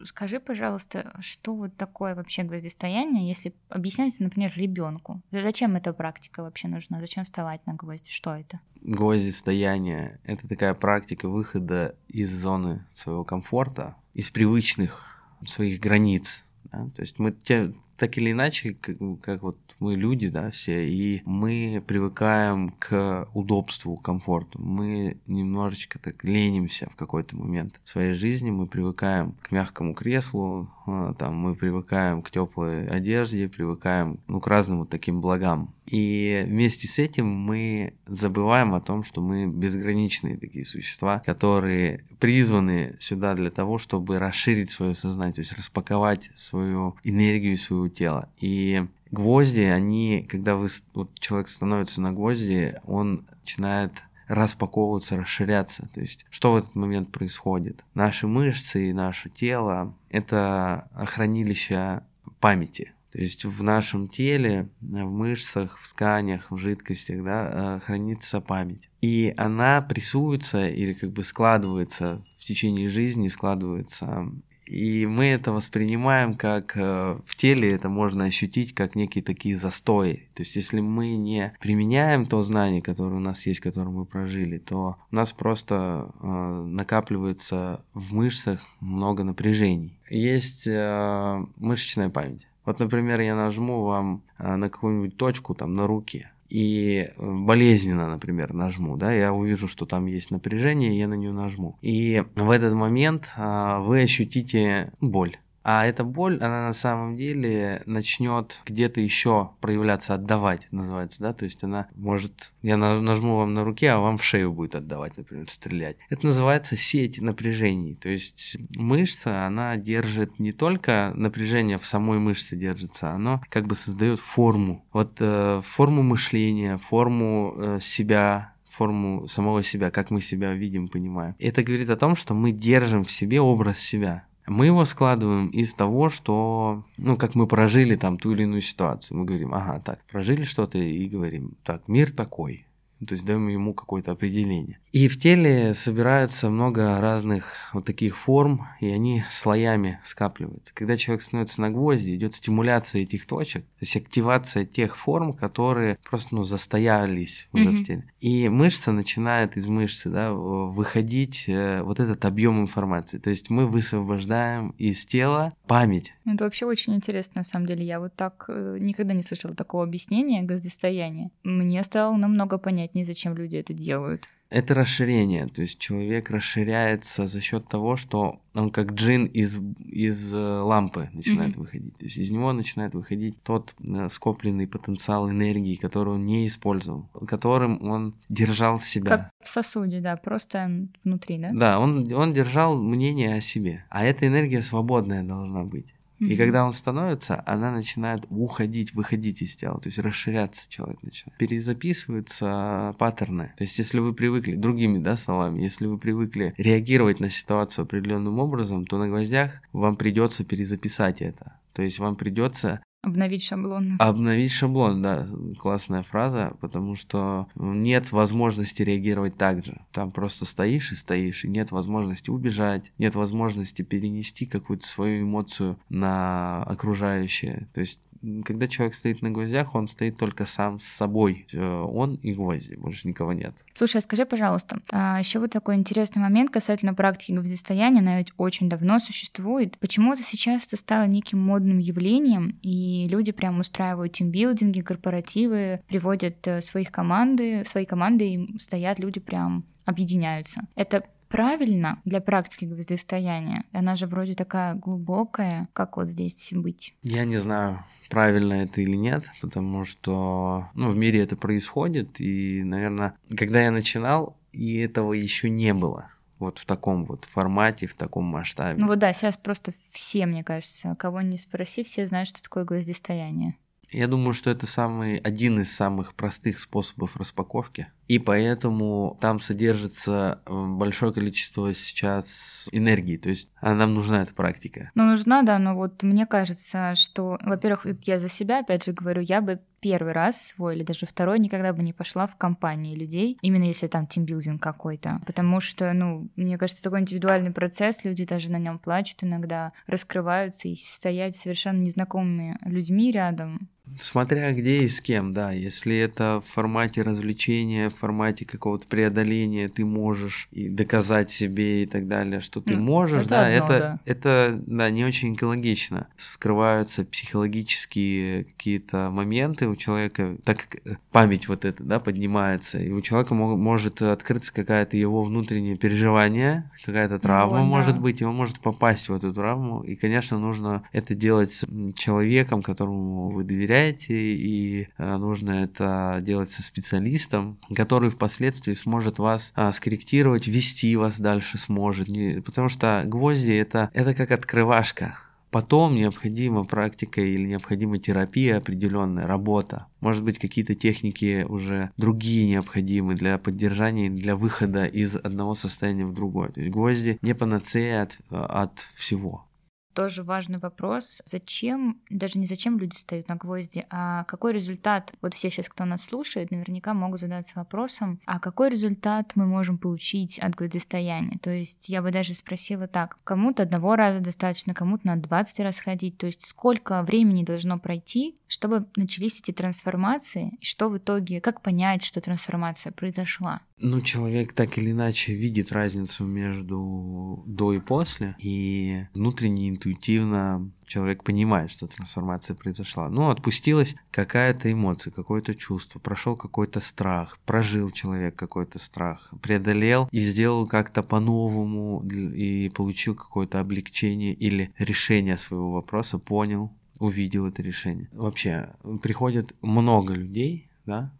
Скажи, 0.06 0.40
пожалуйста, 0.40 1.18
что 1.22 1.56
вот 1.56 1.76
такое 1.78 2.16
вообще 2.16 2.44
гвоздистояние, 2.44 3.28
если 3.28 3.54
объяснять, 3.70 4.20
например, 4.20 4.52
ребенку? 4.56 5.22
Зачем 5.32 5.76
эта 5.76 5.94
практика 5.94 6.44
вообще 6.44 6.68
нужна? 6.68 7.00
Зачем 7.00 7.24
вставать 7.24 7.66
на 7.66 7.74
гвозди? 7.74 8.10
Что 8.10 8.36
это? 8.36 8.60
Гвоздистояние— 8.82 10.20
это 10.24 10.48
такая 10.48 10.74
практика 10.74 11.30
выхода 11.30 11.96
из 12.08 12.32
зоны 12.32 12.86
своего 12.94 13.24
комфорта, 13.24 13.96
из 14.14 14.30
привычных 14.30 15.24
своих 15.46 15.80
границ. 15.80 16.46
Да? 16.74 16.90
То 16.96 17.02
есть 17.02 17.20
мы 17.20 17.32
те, 17.32 17.72
так 17.98 18.18
или 18.18 18.32
иначе, 18.32 18.74
как, 18.74 18.98
как 19.22 19.44
вот 19.44 19.58
мы 19.80 19.96
люди, 19.96 20.30
да, 20.30 20.50
все, 20.52 20.88
и 20.88 21.22
мы 21.26 21.84
привыкаем 21.86 22.70
к 22.80 23.28
удобству, 23.34 23.96
комфорту. 23.96 24.60
Мы 24.62 25.18
немножечко 25.28 26.00
так 26.00 26.24
ленимся 26.24 26.90
в 26.90 26.96
какой-то 26.96 27.36
момент 27.36 27.80
в 27.84 27.90
своей 27.90 28.14
жизни, 28.14 28.50
мы 28.50 28.66
привыкаем 28.66 29.34
к 29.42 29.52
мягкому 29.52 29.94
креслу, 29.94 30.70
а, 30.86 31.14
там, 31.14 31.36
мы 31.36 31.56
привыкаем 31.56 32.22
к 32.22 32.32
теплой 32.32 32.88
одежде, 32.88 33.48
привыкаем, 33.48 34.20
ну, 34.28 34.40
к 34.40 34.48
разным 34.48 34.80
вот 34.80 34.90
таким 34.90 35.22
благам. 35.22 35.74
И 35.94 36.44
вместе 36.48 36.88
с 36.88 36.98
этим 36.98 37.28
мы 37.28 37.94
забываем 38.08 38.74
о 38.74 38.82
том, 38.82 39.04
что 39.04 39.22
мы 39.22 39.46
безграничные 39.46 40.38
такие 40.38 40.66
существа, 40.66 41.20
которые 41.24 42.04
призваны 42.20 42.96
сюда 43.00 43.36
для 43.36 43.52
того, 43.52 43.78
чтобы 43.78 44.18
расширить 44.18 44.72
свое 44.72 44.96
сознание, 44.96 45.36
то 45.36 45.42
есть 45.42 45.54
распаковать 45.54 46.32
свою 46.34 46.96
энергию, 47.04 47.60
свое 47.60 47.92
тело. 47.92 48.28
И 48.40 48.88
гвозди, 49.12 49.62
они, 49.62 50.26
когда 50.28 50.56
вы, 50.56 50.68
вот 50.96 51.12
человек 51.20 51.48
становится 51.48 52.02
на 52.02 52.12
гвозди, 52.12 52.74
он 52.86 53.28
начинает 53.42 53.92
распаковываться, 54.28 55.16
расширяться. 55.16 55.88
То 55.94 56.02
есть, 56.02 56.26
что 56.32 56.54
в 56.54 56.56
этот 56.56 56.74
момент 56.74 57.12
происходит? 57.12 57.86
Наши 57.94 58.26
мышцы 58.26 58.90
и 58.90 58.94
наше 58.94 59.30
тело— 59.30 59.94
это 60.10 60.90
хранилище 60.96 62.02
памяти. 62.40 62.94
То 63.14 63.22
есть 63.22 63.46
в 63.46 63.62
нашем 63.62 64.08
теле, 64.08 64.70
в 64.82 65.12
мышцах, 65.12 65.78
в 65.78 65.88
тканях, 65.94 66.50
в 66.50 66.58
жидкостях 66.58 67.24
да, 67.24 67.80
хранится 67.86 68.42
память. 68.42 68.90
И 69.02 69.36
она 69.38 69.82
прессуется 69.82 70.68
или 70.68 70.94
как 70.94 71.12
бы 71.12 71.24
складывается 71.24 72.24
в 72.40 72.46
течение 72.46 72.90
жизни, 72.90 73.28
складывается 73.28 74.32
и 74.66 75.06
мы 75.06 75.26
это 75.26 75.52
воспринимаем 75.52 76.36
как 76.36 76.78
э, 76.78 77.20
в 77.26 77.36
теле, 77.36 77.70
это 77.70 77.90
можно 77.90 78.26
ощутить 78.26 78.74
как 78.74 78.96
некие 78.96 79.24
такие 79.24 79.58
застои. 79.58 80.30
То 80.34 80.42
есть 80.42 80.56
если 80.56 80.80
мы 80.80 81.16
не 81.16 81.54
применяем 81.60 82.26
то 82.26 82.42
знание, 82.44 82.82
которое 82.82 83.16
у 83.16 83.20
нас 83.20 83.46
есть, 83.46 83.60
которое 83.60 83.90
мы 83.90 84.06
прожили, 84.06 84.58
то 84.58 84.98
у 85.12 85.16
нас 85.16 85.34
просто 85.34 86.12
э, 86.22 86.64
накапливается 86.66 87.84
в 87.94 88.14
мышцах 88.14 88.62
много 88.80 89.24
напряжений. 89.24 90.00
Есть 90.10 90.66
э, 90.66 91.46
мышечная 91.58 92.10
память. 92.10 92.48
Вот, 92.66 92.80
например, 92.80 93.20
я 93.22 93.36
нажму 93.36 93.84
вам 93.84 94.24
э, 94.38 94.56
на 94.56 94.70
какую-нибудь 94.70 95.18
точку 95.18 95.54
там 95.54 95.76
на 95.76 95.88
руке, 95.88 96.32
и 96.50 97.10
э, 97.10 97.12
болезненно, 97.18 98.08
например, 98.08 98.54
нажму, 98.54 98.96
да, 98.96 99.12
я 99.12 99.34
увижу, 99.34 99.68
что 99.68 99.86
там 99.86 100.06
есть 100.06 100.30
напряжение, 100.32 100.98
я 100.98 101.08
на 101.08 101.16
нее 101.16 101.32
нажму. 101.32 101.78
И 101.82 102.24
в 102.36 102.52
этот 102.52 102.74
момент 102.74 103.32
а, 103.36 103.80
вы 103.80 104.04
ощутите 104.04 104.94
боль. 105.02 105.38
А 105.64 105.86
эта 105.86 106.04
боль, 106.04 106.38
она 106.38 106.68
на 106.68 106.74
самом 106.74 107.16
деле 107.16 107.82
начнет 107.86 108.62
где-то 108.66 109.00
еще 109.00 109.52
проявляться, 109.62 110.14
отдавать, 110.14 110.68
называется, 110.72 111.22
да, 111.24 111.34
то 111.34 111.46
есть 111.46 111.64
она 111.64 111.88
может, 111.96 112.54
я 112.62 112.78
нажму 112.78 113.38
вам 113.38 113.54
на 113.54 113.64
руке, 113.64 113.92
а 113.92 114.00
вам 114.00 114.18
в 114.18 114.24
шею 114.24 114.52
будет 114.52 114.76
отдавать, 114.76 115.18
например, 115.18 115.50
стрелять. 115.50 115.98
Это 116.10 116.26
называется 116.26 116.76
сеть 116.76 117.22
напряжений, 117.22 117.96
то 117.96 118.10
есть 118.10 118.58
мышца, 118.76 119.46
она 119.46 119.78
держит 119.78 120.40
не 120.40 120.52
только 120.52 121.14
напряжение 121.16 121.78
в 121.78 121.86
самой 121.86 122.20
мышце 122.20 122.56
держится, 122.56 123.12
оно 123.12 123.42
как 123.50 123.66
бы 123.66 123.76
создает 123.76 124.20
форму, 124.20 124.86
вот 124.92 125.18
э, 125.20 125.62
форму 125.64 126.04
мышления, 126.04 126.78
форму 126.78 127.56
э, 127.58 127.80
себя, 127.82 128.54
форму 128.68 129.28
самого 129.28 129.64
себя, 129.64 129.92
как 129.92 130.10
мы 130.10 130.22
себя 130.22 130.54
видим, 130.54 130.88
понимаем. 130.88 131.36
Это 131.40 131.64
говорит 131.64 131.90
о 131.90 131.96
том, 131.96 132.16
что 132.16 132.34
мы 132.34 132.52
держим 132.52 133.06
в 133.06 133.12
себе 133.12 133.40
образ 133.40 133.80
себя. 133.80 134.26
Мы 134.46 134.66
его 134.66 134.84
складываем 134.86 135.48
из 135.48 135.74
того, 135.74 136.10
что, 136.10 136.84
ну, 136.98 137.16
как 137.16 137.36
мы 137.36 137.48
прожили 137.48 137.96
там 137.96 138.18
ту 138.18 138.34
или 138.34 138.44
иную 138.44 138.62
ситуацию. 138.62 139.18
Мы 139.18 139.26
говорим, 139.26 139.54
ага, 139.54 139.80
так, 139.80 140.04
прожили 140.12 140.44
что-то 140.44 140.78
и 140.78 141.08
говорим, 141.08 141.54
так, 141.64 141.88
мир 141.88 142.12
такой, 142.12 142.68
то 143.06 143.14
есть 143.14 143.26
даем 143.26 143.48
ему 143.48 143.74
какое-то 143.74 144.12
определение. 144.12 144.80
И 144.94 145.08
в 145.08 145.20
теле 145.20 145.74
собирается 145.74 146.52
много 146.52 147.02
разных 147.02 147.56
вот 147.74 147.84
таких 147.84 148.16
форм, 148.16 148.68
и 148.80 148.90
они 148.90 149.24
слоями 149.32 150.00
скапливаются. 150.06 150.72
Когда 150.76 150.98
человек 150.98 151.24
становится 151.24 151.62
на 151.62 151.72
гвозди, 151.72 152.14
идет 152.14 152.36
стимуляция 152.36 153.02
этих 153.02 153.26
точек, 153.26 153.64
то 153.64 153.78
есть 153.82 153.96
активация 153.96 154.66
тех 154.66 154.96
форм, 154.96 155.34
которые 155.34 155.98
просто 156.08 156.36
ну, 156.36 156.44
застоялись 156.44 157.48
уже 157.54 157.70
mm-hmm. 157.70 157.78
в 157.78 157.86
теле. 157.86 158.14
И 158.20 158.50
мышца 158.50 158.92
начинает 158.92 159.58
из 159.58 159.68
мышцы 159.68 160.12
да, 160.12 160.32
выходить 160.32 161.46
э, 161.48 161.82
вот 161.82 162.00
этот 162.00 162.24
объем 162.26 162.62
информации. 162.62 163.18
То 163.18 163.32
есть 163.32 163.50
мы 163.50 163.68
высвобождаем 163.68 164.76
из 164.78 165.08
тела 165.08 165.54
память. 165.66 166.14
Это 166.26 166.44
вообще 166.44 166.68
очень 166.68 166.94
интересно, 166.94 167.40
на 167.40 167.44
самом 167.44 167.66
деле. 167.66 167.84
Я 167.84 168.00
вот 168.00 168.16
так 168.16 168.46
э, 168.48 168.78
никогда 168.80 169.16
не 169.16 169.24
слышала 169.24 169.56
такого 169.56 169.84
объяснения 169.84 170.44
гвоздистояния. 170.44 171.32
Мне 171.44 171.84
стало 171.84 172.16
намного 172.16 172.60
понятнее, 172.60 172.93
зачем 173.02 173.36
люди 173.36 173.56
это 173.56 173.74
делают 173.74 174.28
это 174.54 174.76
расширение, 174.76 175.48
то 175.48 175.64
есть 175.64 175.80
человек 175.80 176.30
расширяется 176.30 177.26
за 177.26 177.42
счет 177.42 177.68
того, 177.68 177.96
что 177.96 178.40
он 178.54 178.70
как 178.70 178.94
джин 178.94 179.26
из, 179.26 179.60
из 179.80 180.32
э, 180.32 180.38
лампы 180.38 181.10
начинает 181.12 181.56
mm-hmm. 181.56 181.60
выходить. 181.60 181.98
То 181.98 182.06
есть 182.06 182.18
из 182.18 182.30
него 182.30 182.54
начинает 182.54 182.94
выходить 182.94 183.42
тот 183.42 183.74
э, 183.80 184.10
скопленный 184.10 184.68
потенциал 184.68 185.28
энергии, 185.28 185.76
который 185.76 186.14
он 186.14 186.22
не 186.22 186.46
использовал, 186.46 187.10
которым 187.28 187.84
он 187.84 188.14
держал 188.30 188.80
себя. 188.80 189.18
Как 189.18 189.30
в 189.42 189.48
сосуде, 189.48 190.02
да, 190.02 190.18
просто 190.18 190.88
внутри, 191.04 191.40
да? 191.40 191.48
Да, 191.52 191.80
он, 191.80 192.06
он 192.14 192.32
держал 192.32 192.80
мнение 192.80 193.34
о 193.34 193.42
себе. 193.42 193.86
А 193.90 194.06
эта 194.06 194.28
энергия 194.28 194.62
свободная 194.62 195.24
должна 195.24 195.64
быть. 195.64 195.96
И 196.30 196.36
когда 196.36 196.66
он 196.66 196.74
становится, 196.74 197.44
она 197.46 197.72
начинает 197.72 198.26
уходить, 198.30 198.94
выходить 198.94 199.42
из 199.42 199.56
тела, 199.56 199.80
то 199.80 199.88
есть 199.88 200.00
расширяться 200.00 200.70
человек 200.70 201.02
начинает. 201.04 201.38
Перезаписываются 201.38 202.96
паттерны. 202.98 203.54
То 203.58 203.64
есть 203.64 203.78
если 203.78 204.00
вы 204.00 204.14
привыкли, 204.14 204.56
другими 204.56 204.98
да, 204.98 205.18
словами, 205.18 205.62
если 205.62 205.86
вы 205.86 205.98
привыкли 205.98 206.54
реагировать 206.58 207.20
на 207.20 207.30
ситуацию 207.30 207.84
определенным 207.84 208.40
образом, 208.40 208.86
то 208.86 208.98
на 208.98 209.08
гвоздях 209.08 209.62
вам 209.72 209.96
придется 209.96 210.44
перезаписать 210.44 211.22
это. 211.22 211.60
То 211.74 211.82
есть 211.82 212.00
вам 212.00 212.16
придется 212.16 212.82
Обновить 213.04 213.44
шаблон. 213.44 213.98
Обновить 214.00 214.54
шаблон, 214.54 215.02
да, 215.02 215.28
классная 215.60 216.04
фраза, 216.04 216.56
потому 216.62 216.96
что 216.96 217.48
нет 217.56 218.14
возможности 218.14 218.82
реагировать 218.82 219.38
так 219.38 219.66
же. 219.66 219.82
Там 219.92 220.10
просто 220.10 220.46
стоишь 220.46 220.94
и 220.94 220.96
стоишь, 220.96 221.44
и 221.44 221.50
нет 221.50 221.72
возможности 221.72 222.30
убежать, 222.30 222.94
нет 222.98 223.14
возможности 223.16 223.82
перенести 223.82 224.46
какую-то 224.46 224.88
свою 224.88 225.26
эмоцию 225.26 225.78
на 225.90 226.64
окружающее. 226.64 227.68
То 227.74 227.82
есть 227.82 228.00
когда 228.46 228.68
человек 228.68 228.96
стоит 228.96 229.22
на 229.22 229.32
гвоздях, 229.32 229.76
он 229.76 229.88
стоит 229.88 230.18
только 230.18 230.46
сам 230.46 230.80
с 230.80 230.86
собой. 230.86 231.46
Э, 231.52 231.82
он 231.82 232.16
и 232.16 232.34
гвозди, 232.34 232.76
больше 232.76 233.08
никого 233.08 233.34
нет. 233.34 233.54
Слушай, 233.74 233.98
а 233.98 234.02
скажи, 234.02 234.26
пожалуйста, 234.26 234.80
а 234.92 235.20
еще 235.20 235.40
вот 235.40 235.52
такой 235.52 235.76
интересный 235.76 236.22
момент 236.22 236.50
касательно 236.50 236.94
практики 236.94 237.32
гвоздистояния, 237.32 238.00
она 238.00 238.18
ведь 238.18 238.32
очень 238.38 238.70
давно 238.70 239.00
существует. 239.00 239.78
Почему-то 239.80 240.24
сейчас 240.24 240.66
это 240.68 240.78
стало 240.78 241.06
неким 241.08 241.40
модным 241.40 241.80
явлением, 241.80 242.58
и 242.62 243.08
люди 243.10 243.32
прям 243.32 243.60
устраивают 243.60 244.14
тимбилдинги, 244.14 244.82
корпоративы, 244.82 245.82
приводят 245.88 246.48
э, 246.48 246.62
своих 246.62 246.92
команды, 246.92 247.64
свои 247.66 247.86
команды, 247.86 248.34
и 248.34 248.60
стоят 248.60 249.00
люди 249.00 249.20
прям 249.20 249.66
объединяются. 249.86 250.62
Это 250.76 251.04
правильно 251.34 252.00
для 252.06 252.22
практики 252.22 252.66
гвоздистояния? 252.66 253.64
Она 253.72 253.96
же 253.96 254.06
вроде 254.06 254.36
такая 254.36 254.76
глубокая. 254.76 255.68
Как 255.74 255.98
вот 255.98 256.08
здесь 256.08 256.54
быть? 256.54 256.94
Я 257.02 257.26
не 257.26 257.38
знаю, 257.38 257.84
правильно 258.10 258.54
это 258.54 258.82
или 258.82 258.96
нет, 258.96 259.26
потому 259.42 259.84
что 259.84 260.70
ну, 260.76 260.92
в 260.92 260.96
мире 260.96 261.24
это 261.24 261.36
происходит. 261.36 262.22
И, 262.22 262.62
наверное, 262.64 263.16
когда 263.36 263.62
я 263.62 263.72
начинал, 263.72 264.38
и 264.52 264.78
этого 264.78 265.14
еще 265.14 265.50
не 265.50 265.74
было 265.74 266.12
вот 266.38 266.60
в 266.60 266.66
таком 266.66 267.06
вот 267.06 267.26
формате, 267.26 267.88
в 267.88 267.96
таком 267.96 268.26
масштабе. 268.26 268.80
Ну 268.80 268.88
вот 268.88 269.00
да, 269.00 269.12
сейчас 269.12 269.36
просто 269.36 269.74
все, 269.90 270.28
мне 270.28 270.44
кажется, 270.44 270.96
кого 271.00 271.22
не 271.22 271.40
спроси, 271.40 271.84
все 271.84 272.06
знают, 272.06 272.28
что 272.28 272.44
такое 272.44 272.64
гвоздистояние. 272.64 273.56
Я 273.94 274.08
думаю, 274.08 274.34
что 274.34 274.50
это 274.50 274.68
самый, 274.68 275.18
один 275.18 275.60
из 275.60 275.74
самых 275.74 276.16
простых 276.16 276.60
способов 276.60 277.16
распаковки. 277.16 277.88
И 278.08 278.20
поэтому 278.20 279.18
там 279.22 279.40
содержится 279.40 280.42
э, 280.46 280.52
большое 280.52 281.14
количество 281.14 281.74
сейчас 281.74 282.68
энергии. 282.72 283.18
То 283.18 283.30
есть 283.30 283.50
а 283.62 283.74
нам 283.74 283.94
нужна 283.94 284.24
эта 284.24 284.34
практика. 284.34 284.92
Ну, 284.96 285.06
нужна, 285.06 285.44
да, 285.44 285.58
но 285.58 285.76
вот 285.76 286.04
мне 286.04 286.26
кажется, 286.26 286.96
что, 286.96 287.40
во-первых, 287.42 287.88
я 288.06 288.20
за 288.20 288.28
себя, 288.28 288.60
опять 288.60 288.84
же 288.84 288.92
говорю, 288.92 289.22
я 289.22 289.42
бы 289.42 289.60
первый 289.80 290.14
раз 290.14 290.48
свой 290.48 290.78
или 290.78 290.84
даже 290.84 291.06
второй 291.06 291.40
никогда 291.40 291.74
бы 291.74 291.84
не 291.84 291.92
пошла 291.92 292.26
в 292.26 292.38
компании 292.38 292.96
людей, 292.96 293.38
именно 293.42 293.66
если 293.66 293.88
там 293.88 294.08
тимбилдинг 294.08 294.62
какой-то. 294.62 295.22
Потому 295.26 295.60
что, 295.60 295.92
ну, 295.92 296.30
мне 296.38 296.58
кажется, 296.58 296.84
такой 296.84 297.02
индивидуальный 297.02 297.52
процесс, 297.52 298.06
люди 298.06 298.26
даже 298.26 298.50
на 298.50 298.60
нем 298.60 298.80
плачут 298.80 299.24
иногда, 299.24 299.74
раскрываются, 299.86 300.70
и 300.70 300.76
стоять 300.76 301.36
совершенно 301.36 301.80
незнакомыми 301.80 302.58
людьми 302.64 303.12
рядом, 303.12 303.70
Смотря 304.00 304.52
где 304.54 304.80
и 304.80 304.88
с 304.88 305.02
кем, 305.02 305.34
да. 305.34 305.52
Если 305.52 305.96
это 305.96 306.42
в 306.46 306.52
формате 306.52 307.02
развлечения, 307.02 307.90
в 307.90 307.96
формате 307.96 308.46
какого-то 308.46 308.88
преодоления, 308.88 309.70
ты 309.70 309.86
можешь 309.86 310.48
и 310.52 310.70
доказать 310.70 311.32
себе 311.32 311.84
и 311.84 311.86
так 311.86 312.08
далее, 312.08 312.40
что 312.40 312.62
ты 312.62 312.76
можешь, 312.76 313.26
это 313.26 313.30
да, 313.30 313.46
одно, 313.46 313.56
это, 313.56 313.80
да. 313.80 314.00
это 314.06 314.62
да, 314.66 314.90
не 314.90 315.04
очень 315.06 315.36
экологично. 315.36 316.08
Скрываются 316.16 317.04
психологические 317.04 318.46
какие-то 318.46 319.10
моменты 319.12 319.68
у 319.68 319.76
человека, 319.76 320.38
так 320.44 320.66
как 320.66 320.82
э, 320.86 320.96
память 321.12 321.48
вот 321.48 321.66
эта, 321.66 321.84
да, 321.84 322.00
поднимается, 322.00 322.80
и 322.80 322.90
у 322.90 323.02
человека 323.02 323.36
может 323.36 324.02
открыться 324.02 324.54
какая-то 324.54 324.98
его 324.98 325.24
внутреннее 325.24 325.78
переживание, 325.78 326.72
какая-то 326.86 327.20
травма 327.20 327.60
вот, 327.60 327.66
может 327.66 327.96
да. 327.96 328.02
быть, 328.02 328.22
и 328.22 328.26
он 328.26 328.36
может 328.36 328.60
попасть 328.60 329.10
в 329.10 329.14
эту 329.14 329.34
травму, 329.34 329.82
и, 329.84 329.96
конечно, 329.96 330.40
нужно 330.40 330.84
это 330.94 331.16
делать 331.16 331.52
с 331.52 331.66
человеком, 331.96 332.64
которому 332.64 333.30
вы 333.30 333.44
доверяете, 333.44 333.73
и 334.10 334.88
э, 334.98 335.18
нужно 335.18 335.64
это 335.64 336.20
делать 336.22 336.52
со 336.52 336.64
специалистом, 336.64 337.58
который 337.76 338.10
впоследствии 338.10 338.74
сможет 338.74 339.20
вас 339.20 339.52
а, 339.56 339.72
скорректировать, 339.72 340.48
вести 340.48 340.96
вас 340.96 341.20
дальше 341.20 341.58
сможет, 341.58 342.08
потому 342.46 342.70
что 342.70 343.04
гвозди 343.06 343.54
это, 343.54 343.90
это 343.94 344.14
как 344.14 344.32
открывашка, 344.32 345.18
Потом 345.54 345.94
необходима 345.94 346.64
практика 346.64 347.22
или 347.22 347.46
необходима 347.46 348.00
терапия 348.00 348.58
определенная, 348.58 349.28
работа. 349.28 349.86
Может 350.02 350.24
быть, 350.24 350.40
какие-то 350.40 350.74
техники 350.74 351.46
уже 351.48 351.92
другие 351.96 352.48
необходимы 352.48 353.14
для 353.14 353.38
поддержания, 353.38 354.10
для 354.10 354.36
выхода 354.36 354.88
из 354.88 355.16
одного 355.16 355.54
состояния 355.54 356.08
в 356.08 356.14
другое. 356.14 356.50
То 356.50 356.60
есть 356.60 356.74
гвозди 356.74 357.20
не 357.22 357.36
панацея 357.36 358.02
от, 358.02 358.18
от 358.32 358.80
всего 358.96 359.46
тоже 359.94 360.24
важный 360.24 360.60
вопрос. 360.60 361.22
Зачем, 361.26 362.02
даже 362.10 362.40
не 362.40 362.46
зачем 362.46 362.78
люди 362.78 362.96
стоят 362.96 363.28
на 363.28 363.36
гвозди, 363.36 363.86
а 363.90 364.24
какой 364.26 364.54
результат, 364.54 365.14
вот 365.22 365.34
все 365.34 365.50
сейчас, 365.50 365.70
кто 365.70 365.86
нас 365.86 366.04
слушает, 366.04 366.52
наверняка 366.52 366.94
могут 366.94 367.20
задаться 367.20 367.54
вопросом, 367.56 368.20
а 368.26 368.40
какой 368.40 368.70
результат 368.70 369.34
мы 369.36 369.46
можем 369.46 369.78
получить 369.78 370.40
от 370.40 370.56
гвоздистояния? 370.56 371.38
То 371.42 371.52
есть 371.52 371.90
я 371.90 372.02
бы 372.02 372.12
даже 372.12 372.34
спросила 372.34 372.88
так, 372.88 373.18
кому-то 373.24 373.64
одного 373.64 373.96
раза 373.96 374.20
достаточно, 374.20 374.74
кому-то 374.74 375.08
на 375.08 375.16
20 375.16 375.60
раз 375.62 375.80
ходить, 375.80 376.18
то 376.18 376.28
есть 376.28 376.46
сколько 376.46 377.04
времени 377.04 377.44
должно 377.44 377.80
пройти, 377.80 378.36
чтобы 378.48 378.88
начались 378.96 379.40
эти 379.40 379.52
трансформации, 379.52 380.58
и 380.60 380.66
что 380.66 380.90
в 380.90 380.98
итоге, 380.98 381.42
как 381.42 381.62
понять, 381.62 382.04
что 382.04 382.22
трансформация 382.22 382.92
произошла? 382.92 383.62
Ну, 383.80 384.02
человек 384.02 384.54
так 384.54 384.78
или 384.78 384.92
иначе 384.92 385.34
видит 385.34 385.72
разницу 385.72 386.24
между 386.24 387.44
до 387.46 387.74
и 387.74 387.80
после, 387.80 388.36
и 388.40 389.08
внутренне 389.14 389.68
интуитивно 389.84 390.72
человек 390.86 391.24
понимает, 391.24 391.72
что 391.72 391.88
трансформация 391.88 392.56
произошла. 392.56 393.10
Ну, 393.10 393.30
отпустилась 393.30 393.96
какая-то 394.12 394.72
эмоция, 394.72 395.12
какое-то 395.12 395.56
чувство, 395.56 396.00
прошел 396.00 396.36
какой-то 396.36 396.80
страх, 396.80 397.38
прожил 397.46 397.90
человек 397.90 398.36
какой-то 398.36 398.80
страх, 398.80 399.34
преодолел 399.42 400.08
и 400.12 400.20
сделал 400.20 400.68
как-то 400.68 401.04
по-новому 401.04 402.04
и 402.08 402.70
получил 402.70 403.16
какое-то 403.16 403.60
облегчение 403.60 404.34
или 404.34 404.72
решение 404.78 405.38
своего 405.38 405.72
вопроса, 405.72 406.20
понял, 406.20 406.72
увидел 407.00 407.48
это 407.48 407.62
решение. 407.62 408.08
Вообще, 408.14 408.70
приходит 409.02 409.56
много 409.62 410.14
людей, 410.14 410.70
да, 410.86 411.12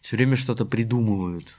все 0.00 0.16
время 0.16 0.36
что-то 0.36 0.64
придумывают, 0.64 1.52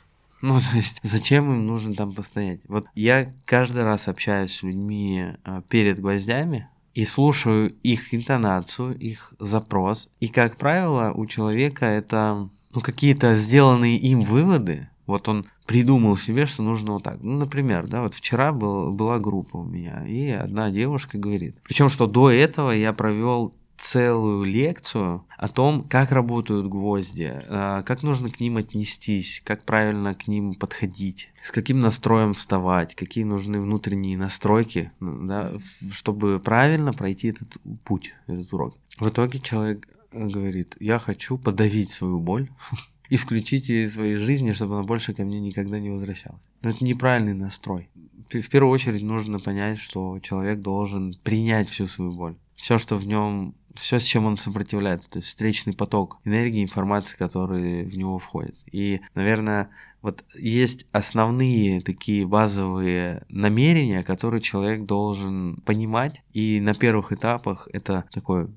ну, 0.44 0.60
то 0.72 0.76
есть, 0.76 1.00
зачем 1.04 1.52
им 1.52 1.66
нужно 1.66 1.96
там 1.96 2.14
постоять? 2.14 2.60
Вот 2.68 2.86
я 2.96 3.34
каждый 3.46 3.84
раз 3.84 4.08
общаюсь 4.08 4.52
с 4.52 4.64
людьми 4.64 5.28
а, 5.44 5.62
перед 5.62 6.00
гвоздями 6.00 6.68
и 6.94 7.06
слушаю 7.06 7.74
их 7.82 8.14
интонацию, 8.14 8.96
их 8.96 9.34
запрос. 9.40 10.10
И, 10.20 10.28
как 10.28 10.58
правило, 10.58 11.14
у 11.16 11.26
человека 11.26 11.86
это 11.86 12.50
ну, 12.74 12.82
какие-то 12.82 13.36
сделанные 13.36 13.98
им 13.98 14.20
выводы. 14.20 14.90
Вот 15.06 15.30
он 15.30 15.46
придумал 15.66 16.18
себе, 16.18 16.46
что 16.46 16.62
нужно 16.62 16.94
вот 16.94 17.04
так. 17.04 17.22
Ну, 17.22 17.38
например, 17.38 17.88
да, 17.88 18.02
вот 18.02 18.14
вчера 18.14 18.52
был, 18.52 18.92
была 18.92 19.20
группа 19.20 19.58
у 19.58 19.64
меня, 19.64 20.06
и 20.06 20.30
одна 20.30 20.72
девушка 20.72 21.18
говорит. 21.18 21.58
Причем, 21.64 21.88
что 21.88 22.06
до 22.06 22.30
этого 22.30 22.72
я 22.72 22.92
провел 22.92 23.54
целую 23.84 24.46
лекцию 24.46 25.26
о 25.38 25.50
том, 25.50 25.84
как 25.84 26.12
работают 26.12 26.68
гвозди, 26.68 27.34
а, 27.50 27.84
как 27.84 28.02
нужно 28.02 28.30
к 28.30 28.40
ним 28.40 28.56
отнестись, 28.56 29.42
как 29.44 29.64
правильно 29.66 30.16
к 30.16 30.28
ним 30.28 30.56
подходить, 30.56 31.32
с 31.44 31.52
каким 31.52 31.80
настроем 31.80 32.34
вставать, 32.34 32.96
какие 32.96 33.26
нужны 33.26 33.60
внутренние 33.60 34.18
настройки, 34.18 34.92
да, 35.02 35.52
чтобы 35.92 36.40
правильно 36.40 36.94
пройти 36.94 37.28
этот 37.28 37.58
путь, 37.84 38.16
этот 38.26 38.54
урок. 38.54 38.78
В 39.00 39.10
итоге 39.10 39.40
человек 39.40 39.90
говорит, 40.14 40.78
я 40.80 40.98
хочу 40.98 41.38
подавить 41.38 41.92
свою 41.92 42.22
боль, 42.22 42.50
исключить 43.10 43.68
ее 43.68 43.84
из 43.84 43.96
своей 43.96 44.16
жизни, 44.16 44.54
чтобы 44.54 44.76
она 44.76 44.84
больше 44.84 45.14
ко 45.14 45.24
мне 45.26 45.42
никогда 45.42 45.80
не 45.80 45.90
возвращалась. 45.90 46.50
Но 46.62 46.70
это 46.70 46.86
неправильный 46.86 47.34
настрой. 47.34 47.90
В 48.32 48.50
первую 48.50 48.72
очередь 48.72 49.04
нужно 49.04 49.40
понять, 49.40 49.80
что 49.80 50.18
человек 50.20 50.62
должен 50.62 51.20
принять 51.22 51.70
всю 51.70 51.88
свою 51.88 52.14
боль. 52.14 52.36
Все, 52.56 52.78
что 52.78 52.96
в 52.96 53.06
нем 53.06 53.56
все, 53.76 54.00
с 54.00 54.04
чем 54.04 54.26
он 54.26 54.38
сопротивляется, 54.38 55.10
то 55.10 55.18
есть 55.18 55.30
встречный 55.30 55.74
поток 55.74 56.20
энергии, 56.26 56.64
информации, 56.64 57.18
который 57.18 57.84
в 57.86 57.98
него 57.98 58.20
входит. 58.20 58.56
И, 58.72 59.02
наверное, 59.16 59.70
вот 60.02 60.24
есть 60.38 60.86
основные 60.92 61.82
такие 61.82 62.28
базовые 62.28 63.24
намерения, 63.30 64.04
которые 64.04 64.42
человек 64.42 64.86
должен 64.86 65.58
понимать, 65.66 66.22
и 66.34 66.60
на 66.60 66.74
первых 66.74 67.12
этапах 67.12 67.68
это 67.72 68.06
такой 68.12 68.50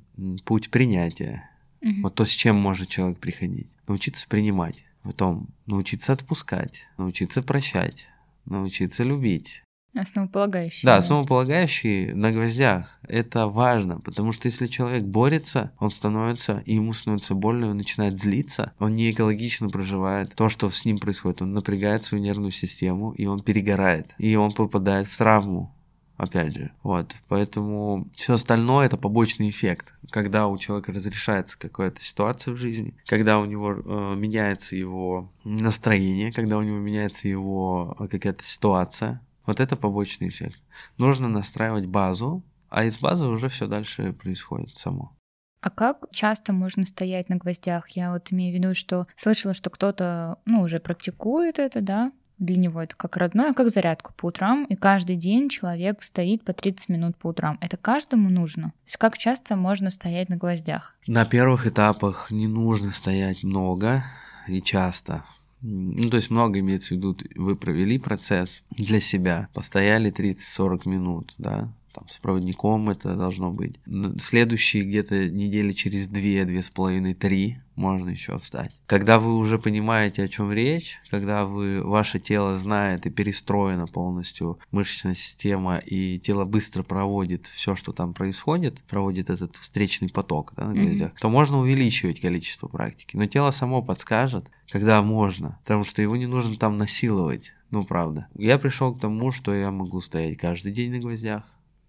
путь 0.45 0.71
принятия. 0.71 1.51
Угу. 1.83 2.03
Вот 2.03 2.15
то, 2.15 2.25
с 2.25 2.31
чем 2.31 2.57
может 2.57 2.89
человек 2.89 3.19
приходить. 3.19 3.69
Научиться 3.87 4.29
принимать, 4.29 4.85
потом 5.03 5.49
научиться 5.67 6.13
отпускать, 6.13 6.83
научиться 6.99 7.43
прощать, 7.43 8.09
научиться 8.45 9.05
любить, 9.05 9.63
Основополагающий. 9.97 10.87
Да, 10.87 10.93
да, 10.93 10.99
основополагающий 10.99 12.13
на 12.13 12.31
гвоздях. 12.31 12.99
Это 13.09 13.49
важно, 13.49 13.99
потому 14.01 14.33
что 14.33 14.47
если 14.47 14.67
человек 14.67 15.05
борется, 15.05 15.73
он 15.79 15.91
становится, 15.91 16.63
и 16.67 16.75
ему 16.75 16.93
становится 16.93 17.35
больно, 17.35 17.71
он 17.71 17.79
начинает 17.79 18.19
злиться, 18.19 18.73
он 18.79 18.93
не 18.93 19.11
экологично 19.11 19.71
проживает 19.71 20.35
то, 20.35 20.51
что 20.51 20.69
с 20.69 20.85
ним 20.85 20.99
происходит. 20.99 21.41
Он 21.41 21.55
напрягает 21.55 22.05
свою 22.05 22.23
нервную 22.23 22.53
систему, 22.53 23.13
и 23.13 23.25
он 23.25 23.43
перегорает, 23.43 24.15
и 24.19 24.37
он 24.37 24.53
попадает 24.53 25.07
в 25.07 25.17
травму. 25.17 25.73
опять 26.19 26.55
же. 26.55 26.71
Вот, 26.83 27.15
поэтому 27.29 28.09
все 28.17 28.35
остальное 28.35 28.87
это 28.87 28.97
побочный 28.97 29.51
эффект. 29.51 29.95
Когда 30.11 30.47
у 30.47 30.57
человека 30.59 30.93
разрешается 30.93 31.59
какая-то 31.59 32.03
ситуация 32.03 32.55
в 32.55 32.57
жизни, 32.57 32.95
когда 33.07 33.39
у 33.39 33.45
него 33.45 33.73
э, 33.73 34.15
меняется 34.17 34.77
его 34.77 35.31
настроение, 35.45 36.33
когда 36.33 36.59
у 36.59 36.63
него 36.63 36.79
меняется 36.79 37.29
его 37.29 37.97
э, 37.99 38.09
какая-то 38.09 38.45
ситуация, 38.45 39.21
вот 39.47 39.61
это 39.61 39.77
побочный 39.77 40.29
эффект. 40.29 40.61
Нужно 40.99 41.29
настраивать 41.29 41.87
базу, 41.87 42.45
а 42.69 42.85
из 42.85 42.99
базы 42.99 43.27
уже 43.27 43.49
все 43.49 43.67
дальше 43.67 44.13
происходит 44.13 44.77
само. 44.77 45.17
А 45.61 45.71
как 45.71 46.07
часто 46.13 46.53
можно 46.53 46.85
стоять 46.85 47.29
на 47.29 47.37
гвоздях? 47.37 47.89
Я 47.91 48.13
вот 48.13 48.33
имею 48.33 48.53
в 48.53 48.57
виду, 48.57 48.75
что 48.75 49.07
слышала, 49.17 49.55
что 49.55 49.71
кто-то, 49.71 50.39
ну, 50.45 50.61
уже 50.61 50.79
практикует 50.79 51.59
это, 51.59 51.81
да, 51.81 52.13
для 52.39 52.57
него 52.57 52.83
это 52.83 52.95
как 52.97 53.17
родное, 53.17 53.55
как 53.55 53.71
зарядку 53.71 54.13
по 54.17 54.27
утрам, 54.27 54.65
и 54.67 54.75
каждый 54.75 55.17
день 55.17 55.49
человек 55.49 56.03
стоит 56.03 56.45
по 56.45 56.53
30 56.53 56.89
минут 56.91 57.17
по 57.17 57.29
утрам. 57.29 57.59
Это 57.61 57.77
каждому 57.77 58.29
нужно. 58.29 58.65
То 58.65 58.87
есть 58.87 58.97
как 58.99 59.17
часто 59.19 59.57
можно 59.57 59.91
стоять 59.91 60.29
на 60.29 60.37
гвоздях? 60.37 60.95
На 61.07 61.25
первых 61.25 61.67
этапах 61.67 62.31
не 62.31 62.47
нужно 62.47 62.93
стоять 62.93 63.43
много 63.43 64.05
и 64.47 64.61
часто. 64.61 65.25
Ну, 65.69 66.09
то 66.11 66.17
есть 66.17 66.31
много 66.31 66.61
имеется 66.61 66.89
в 66.89 66.91
виду, 66.93 67.17
вы 67.35 67.57
провели 67.57 67.99
процесс 67.99 68.63
для 68.71 69.01
себя, 69.01 69.49
постояли 69.53 70.13
30-40 70.13 70.89
минут, 70.89 71.35
да, 71.39 71.73
там, 71.97 72.09
с 72.09 72.19
проводником 72.19 72.91
это 72.91 73.17
должно 73.17 73.51
быть. 73.51 73.81
Следующие 74.21 74.85
где-то 74.85 75.31
недели 75.31 75.73
через 75.73 76.09
две, 76.09 76.45
две 76.45 76.63
с 76.63 76.69
половиной, 76.69 77.15
три 77.15 77.59
можно 77.75 78.11
еще 78.11 78.39
встать. 78.39 78.73
Когда 78.87 79.19
вы 79.19 79.37
уже 79.37 79.59
понимаете, 79.59 80.25
о 80.25 80.29
чем 80.29 80.53
речь, 80.53 80.99
когда 81.11 81.45
вы, 81.45 81.83
ваше 81.83 82.19
тело 82.19 82.57
знает 82.57 83.07
и 83.07 83.11
перестроено 83.11 83.87
полностью 83.87 84.59
мышечная 84.71 85.15
система, 85.15 85.79
и 85.79 86.19
тело 86.19 86.45
быстро 86.45 86.83
проводит 86.83 87.47
все, 87.47 87.77
что 87.77 87.93
там 87.93 88.15
происходит, 88.15 88.81
проводит 88.83 89.31
этот 89.31 89.57
встречный 89.57 90.09
поток 90.09 90.53
да, 90.57 90.67
на 90.67 90.75
гвоздях, 90.75 91.13
mm-hmm. 91.13 91.21
то 91.21 91.29
можно 91.29 91.59
увеличивать 91.59 92.21
количество 92.21 92.69
практики. 92.69 93.17
Но 93.17 93.27
тело 93.27 93.51
само 93.51 93.83
подскажет, 93.83 94.51
когда 94.71 95.03
можно, 95.03 95.59
потому 95.63 95.85
что 95.85 96.03
его 96.03 96.17
не 96.17 96.27
нужно 96.27 96.57
там 96.57 96.77
насиловать. 96.77 97.53
Ну, 97.71 97.85
правда. 97.85 98.29
Я 98.35 98.59
пришел 98.59 98.95
к 98.95 99.01
тому, 99.01 99.33
что 99.33 99.53
я 99.53 99.71
могу 99.71 100.01
стоять 100.01 100.39
каждый 100.39 100.73
день 100.73 100.93
на 100.93 100.99
гвоздях, 100.99 101.45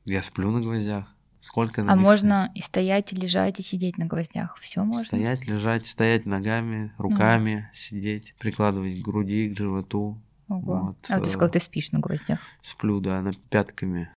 я 0.07 0.23
сплю 0.23 0.51
на 0.51 0.61
гвоздях. 0.61 1.13
Сколько 1.39 1.83
на 1.83 1.93
А 1.93 1.95
можно 1.95 2.51
и 2.55 2.61
стоять, 2.61 3.13
и 3.13 3.15
лежать, 3.15 3.59
и 3.59 3.63
сидеть 3.63 3.97
на 3.97 4.05
гвоздях. 4.05 4.57
Все 4.59 4.83
можно. 4.83 5.05
Стоять, 5.05 5.47
лежать, 5.47 5.85
стоять 5.85 6.25
ногами, 6.25 6.91
руками, 6.97 7.69
ну. 7.71 7.77
сидеть, 7.77 8.33
прикладывать 8.39 8.99
к 8.99 9.05
груди, 9.05 9.49
к 9.49 9.57
животу. 9.57 10.17
Ого. 10.49 10.79
Вот. 10.79 10.97
А 11.09 11.19
ты 11.19 11.29
сказал, 11.29 11.49
ты 11.49 11.59
спишь 11.59 11.91
на 11.91 11.99
гвоздях? 11.99 12.39
Сплю, 12.61 12.99
да, 12.99 13.21
на 13.21 13.33
пятками. 13.33 14.09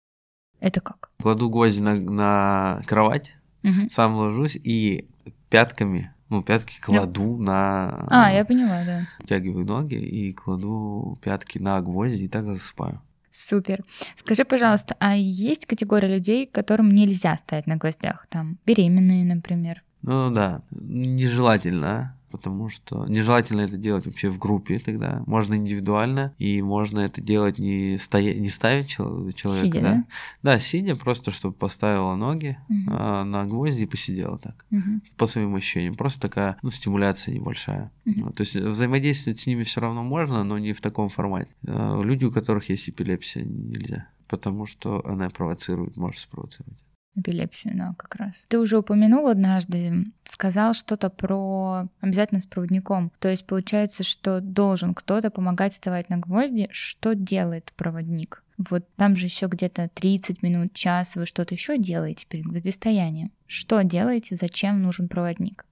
Это 0.60 0.80
как? 0.80 1.10
Кладу 1.20 1.50
гвозди 1.50 1.80
на, 1.80 1.94
на 1.94 2.82
кровать, 2.86 3.34
угу. 3.62 3.88
сам 3.90 4.14
ложусь 4.14 4.56
и 4.56 5.08
пятками, 5.50 6.12
ну, 6.30 6.42
пятки 6.42 6.80
кладу 6.80 7.38
я... 7.38 7.44
на... 7.44 8.06
А, 8.08 8.32
я 8.32 8.44
поняла, 8.44 8.84
да. 8.84 9.08
Тягиваю 9.26 9.66
ноги 9.66 9.96
и 9.96 10.32
кладу 10.32 11.18
пятки 11.22 11.58
на 11.58 11.80
гвозди 11.80 12.24
и 12.24 12.28
так 12.28 12.44
засыпаю. 12.44 13.02
Супер. 13.30 13.84
Скажи, 14.16 14.44
пожалуйста, 14.44 14.96
а 14.98 15.16
есть 15.16 15.66
категория 15.66 16.08
людей, 16.08 16.46
которым 16.46 16.90
нельзя 16.90 17.36
стоять 17.36 17.66
на 17.66 17.76
гвоздях? 17.76 18.26
Там 18.28 18.58
беременные, 18.66 19.24
например. 19.24 19.82
Ну 20.02 20.30
да, 20.30 20.62
нежелательно 20.70 22.16
потому 22.30 22.68
что 22.68 23.06
нежелательно 23.06 23.62
это 23.62 23.76
делать 23.76 24.06
вообще 24.06 24.30
в 24.30 24.38
группе 24.38 24.78
тогда. 24.78 25.22
Можно 25.26 25.54
индивидуально, 25.54 26.34
и 26.38 26.62
можно 26.62 27.00
это 27.00 27.20
делать 27.20 27.58
не, 27.58 27.98
стоя... 27.98 28.34
не 28.34 28.50
ставить 28.50 28.88
человека, 28.88 29.48
сидя, 29.50 29.80
да? 29.80 29.94
да? 29.94 30.04
Да, 30.42 30.60
сидя, 30.60 30.96
просто 30.96 31.30
чтобы 31.30 31.54
поставила 31.54 32.14
ноги 32.14 32.58
угу. 32.68 32.90
а, 32.90 33.24
на 33.24 33.44
гвозди 33.46 33.82
и 33.82 33.86
посидела 33.86 34.38
так, 34.38 34.64
угу. 34.70 35.00
по 35.16 35.26
своим 35.26 35.54
ощущениям. 35.54 35.94
Просто 35.94 36.20
такая, 36.20 36.56
ну, 36.62 36.70
стимуляция 36.70 37.34
небольшая. 37.34 37.90
Угу. 38.06 38.32
То 38.32 38.40
есть 38.42 38.56
взаимодействовать 38.56 39.38
с 39.38 39.46
ними 39.46 39.64
все 39.64 39.80
равно 39.80 40.02
можно, 40.02 40.44
но 40.44 40.58
не 40.58 40.72
в 40.72 40.80
таком 40.80 41.08
формате. 41.08 41.50
А, 41.66 42.00
люди, 42.00 42.24
у 42.24 42.30
которых 42.30 42.68
есть 42.68 42.88
эпилепсия, 42.88 43.44
нельзя, 43.44 44.08
потому 44.28 44.66
что 44.66 45.02
она 45.04 45.30
провоцирует, 45.30 45.96
может 45.96 46.20
спровоцировать 46.20 46.78
эпилепсию, 47.16 47.76
да, 47.76 47.94
как 47.96 48.16
раз. 48.16 48.46
Ты 48.48 48.58
уже 48.58 48.78
упомянул 48.78 49.28
однажды, 49.28 50.06
сказал 50.24 50.74
что-то 50.74 51.10
про 51.10 51.88
обязательно 52.00 52.40
с 52.40 52.46
проводником. 52.46 53.12
То 53.18 53.28
есть 53.28 53.46
получается, 53.46 54.02
что 54.02 54.40
должен 54.40 54.94
кто-то 54.94 55.30
помогать 55.30 55.72
вставать 55.72 56.08
на 56.08 56.18
гвозди. 56.18 56.68
Что 56.70 57.14
делает 57.14 57.72
проводник? 57.76 58.42
Вот 58.68 58.84
там 58.96 59.16
же 59.16 59.26
еще 59.26 59.46
где-то 59.46 59.90
30 59.94 60.42
минут, 60.42 60.74
час 60.74 61.16
вы 61.16 61.24
что-то 61.24 61.54
еще 61.54 61.78
делаете 61.78 62.26
перед 62.28 62.44
гвоздистоянием. 62.44 63.32
Что 63.46 63.82
делаете, 63.82 64.36
зачем 64.36 64.82
нужен 64.82 65.08
проводник? 65.08 65.64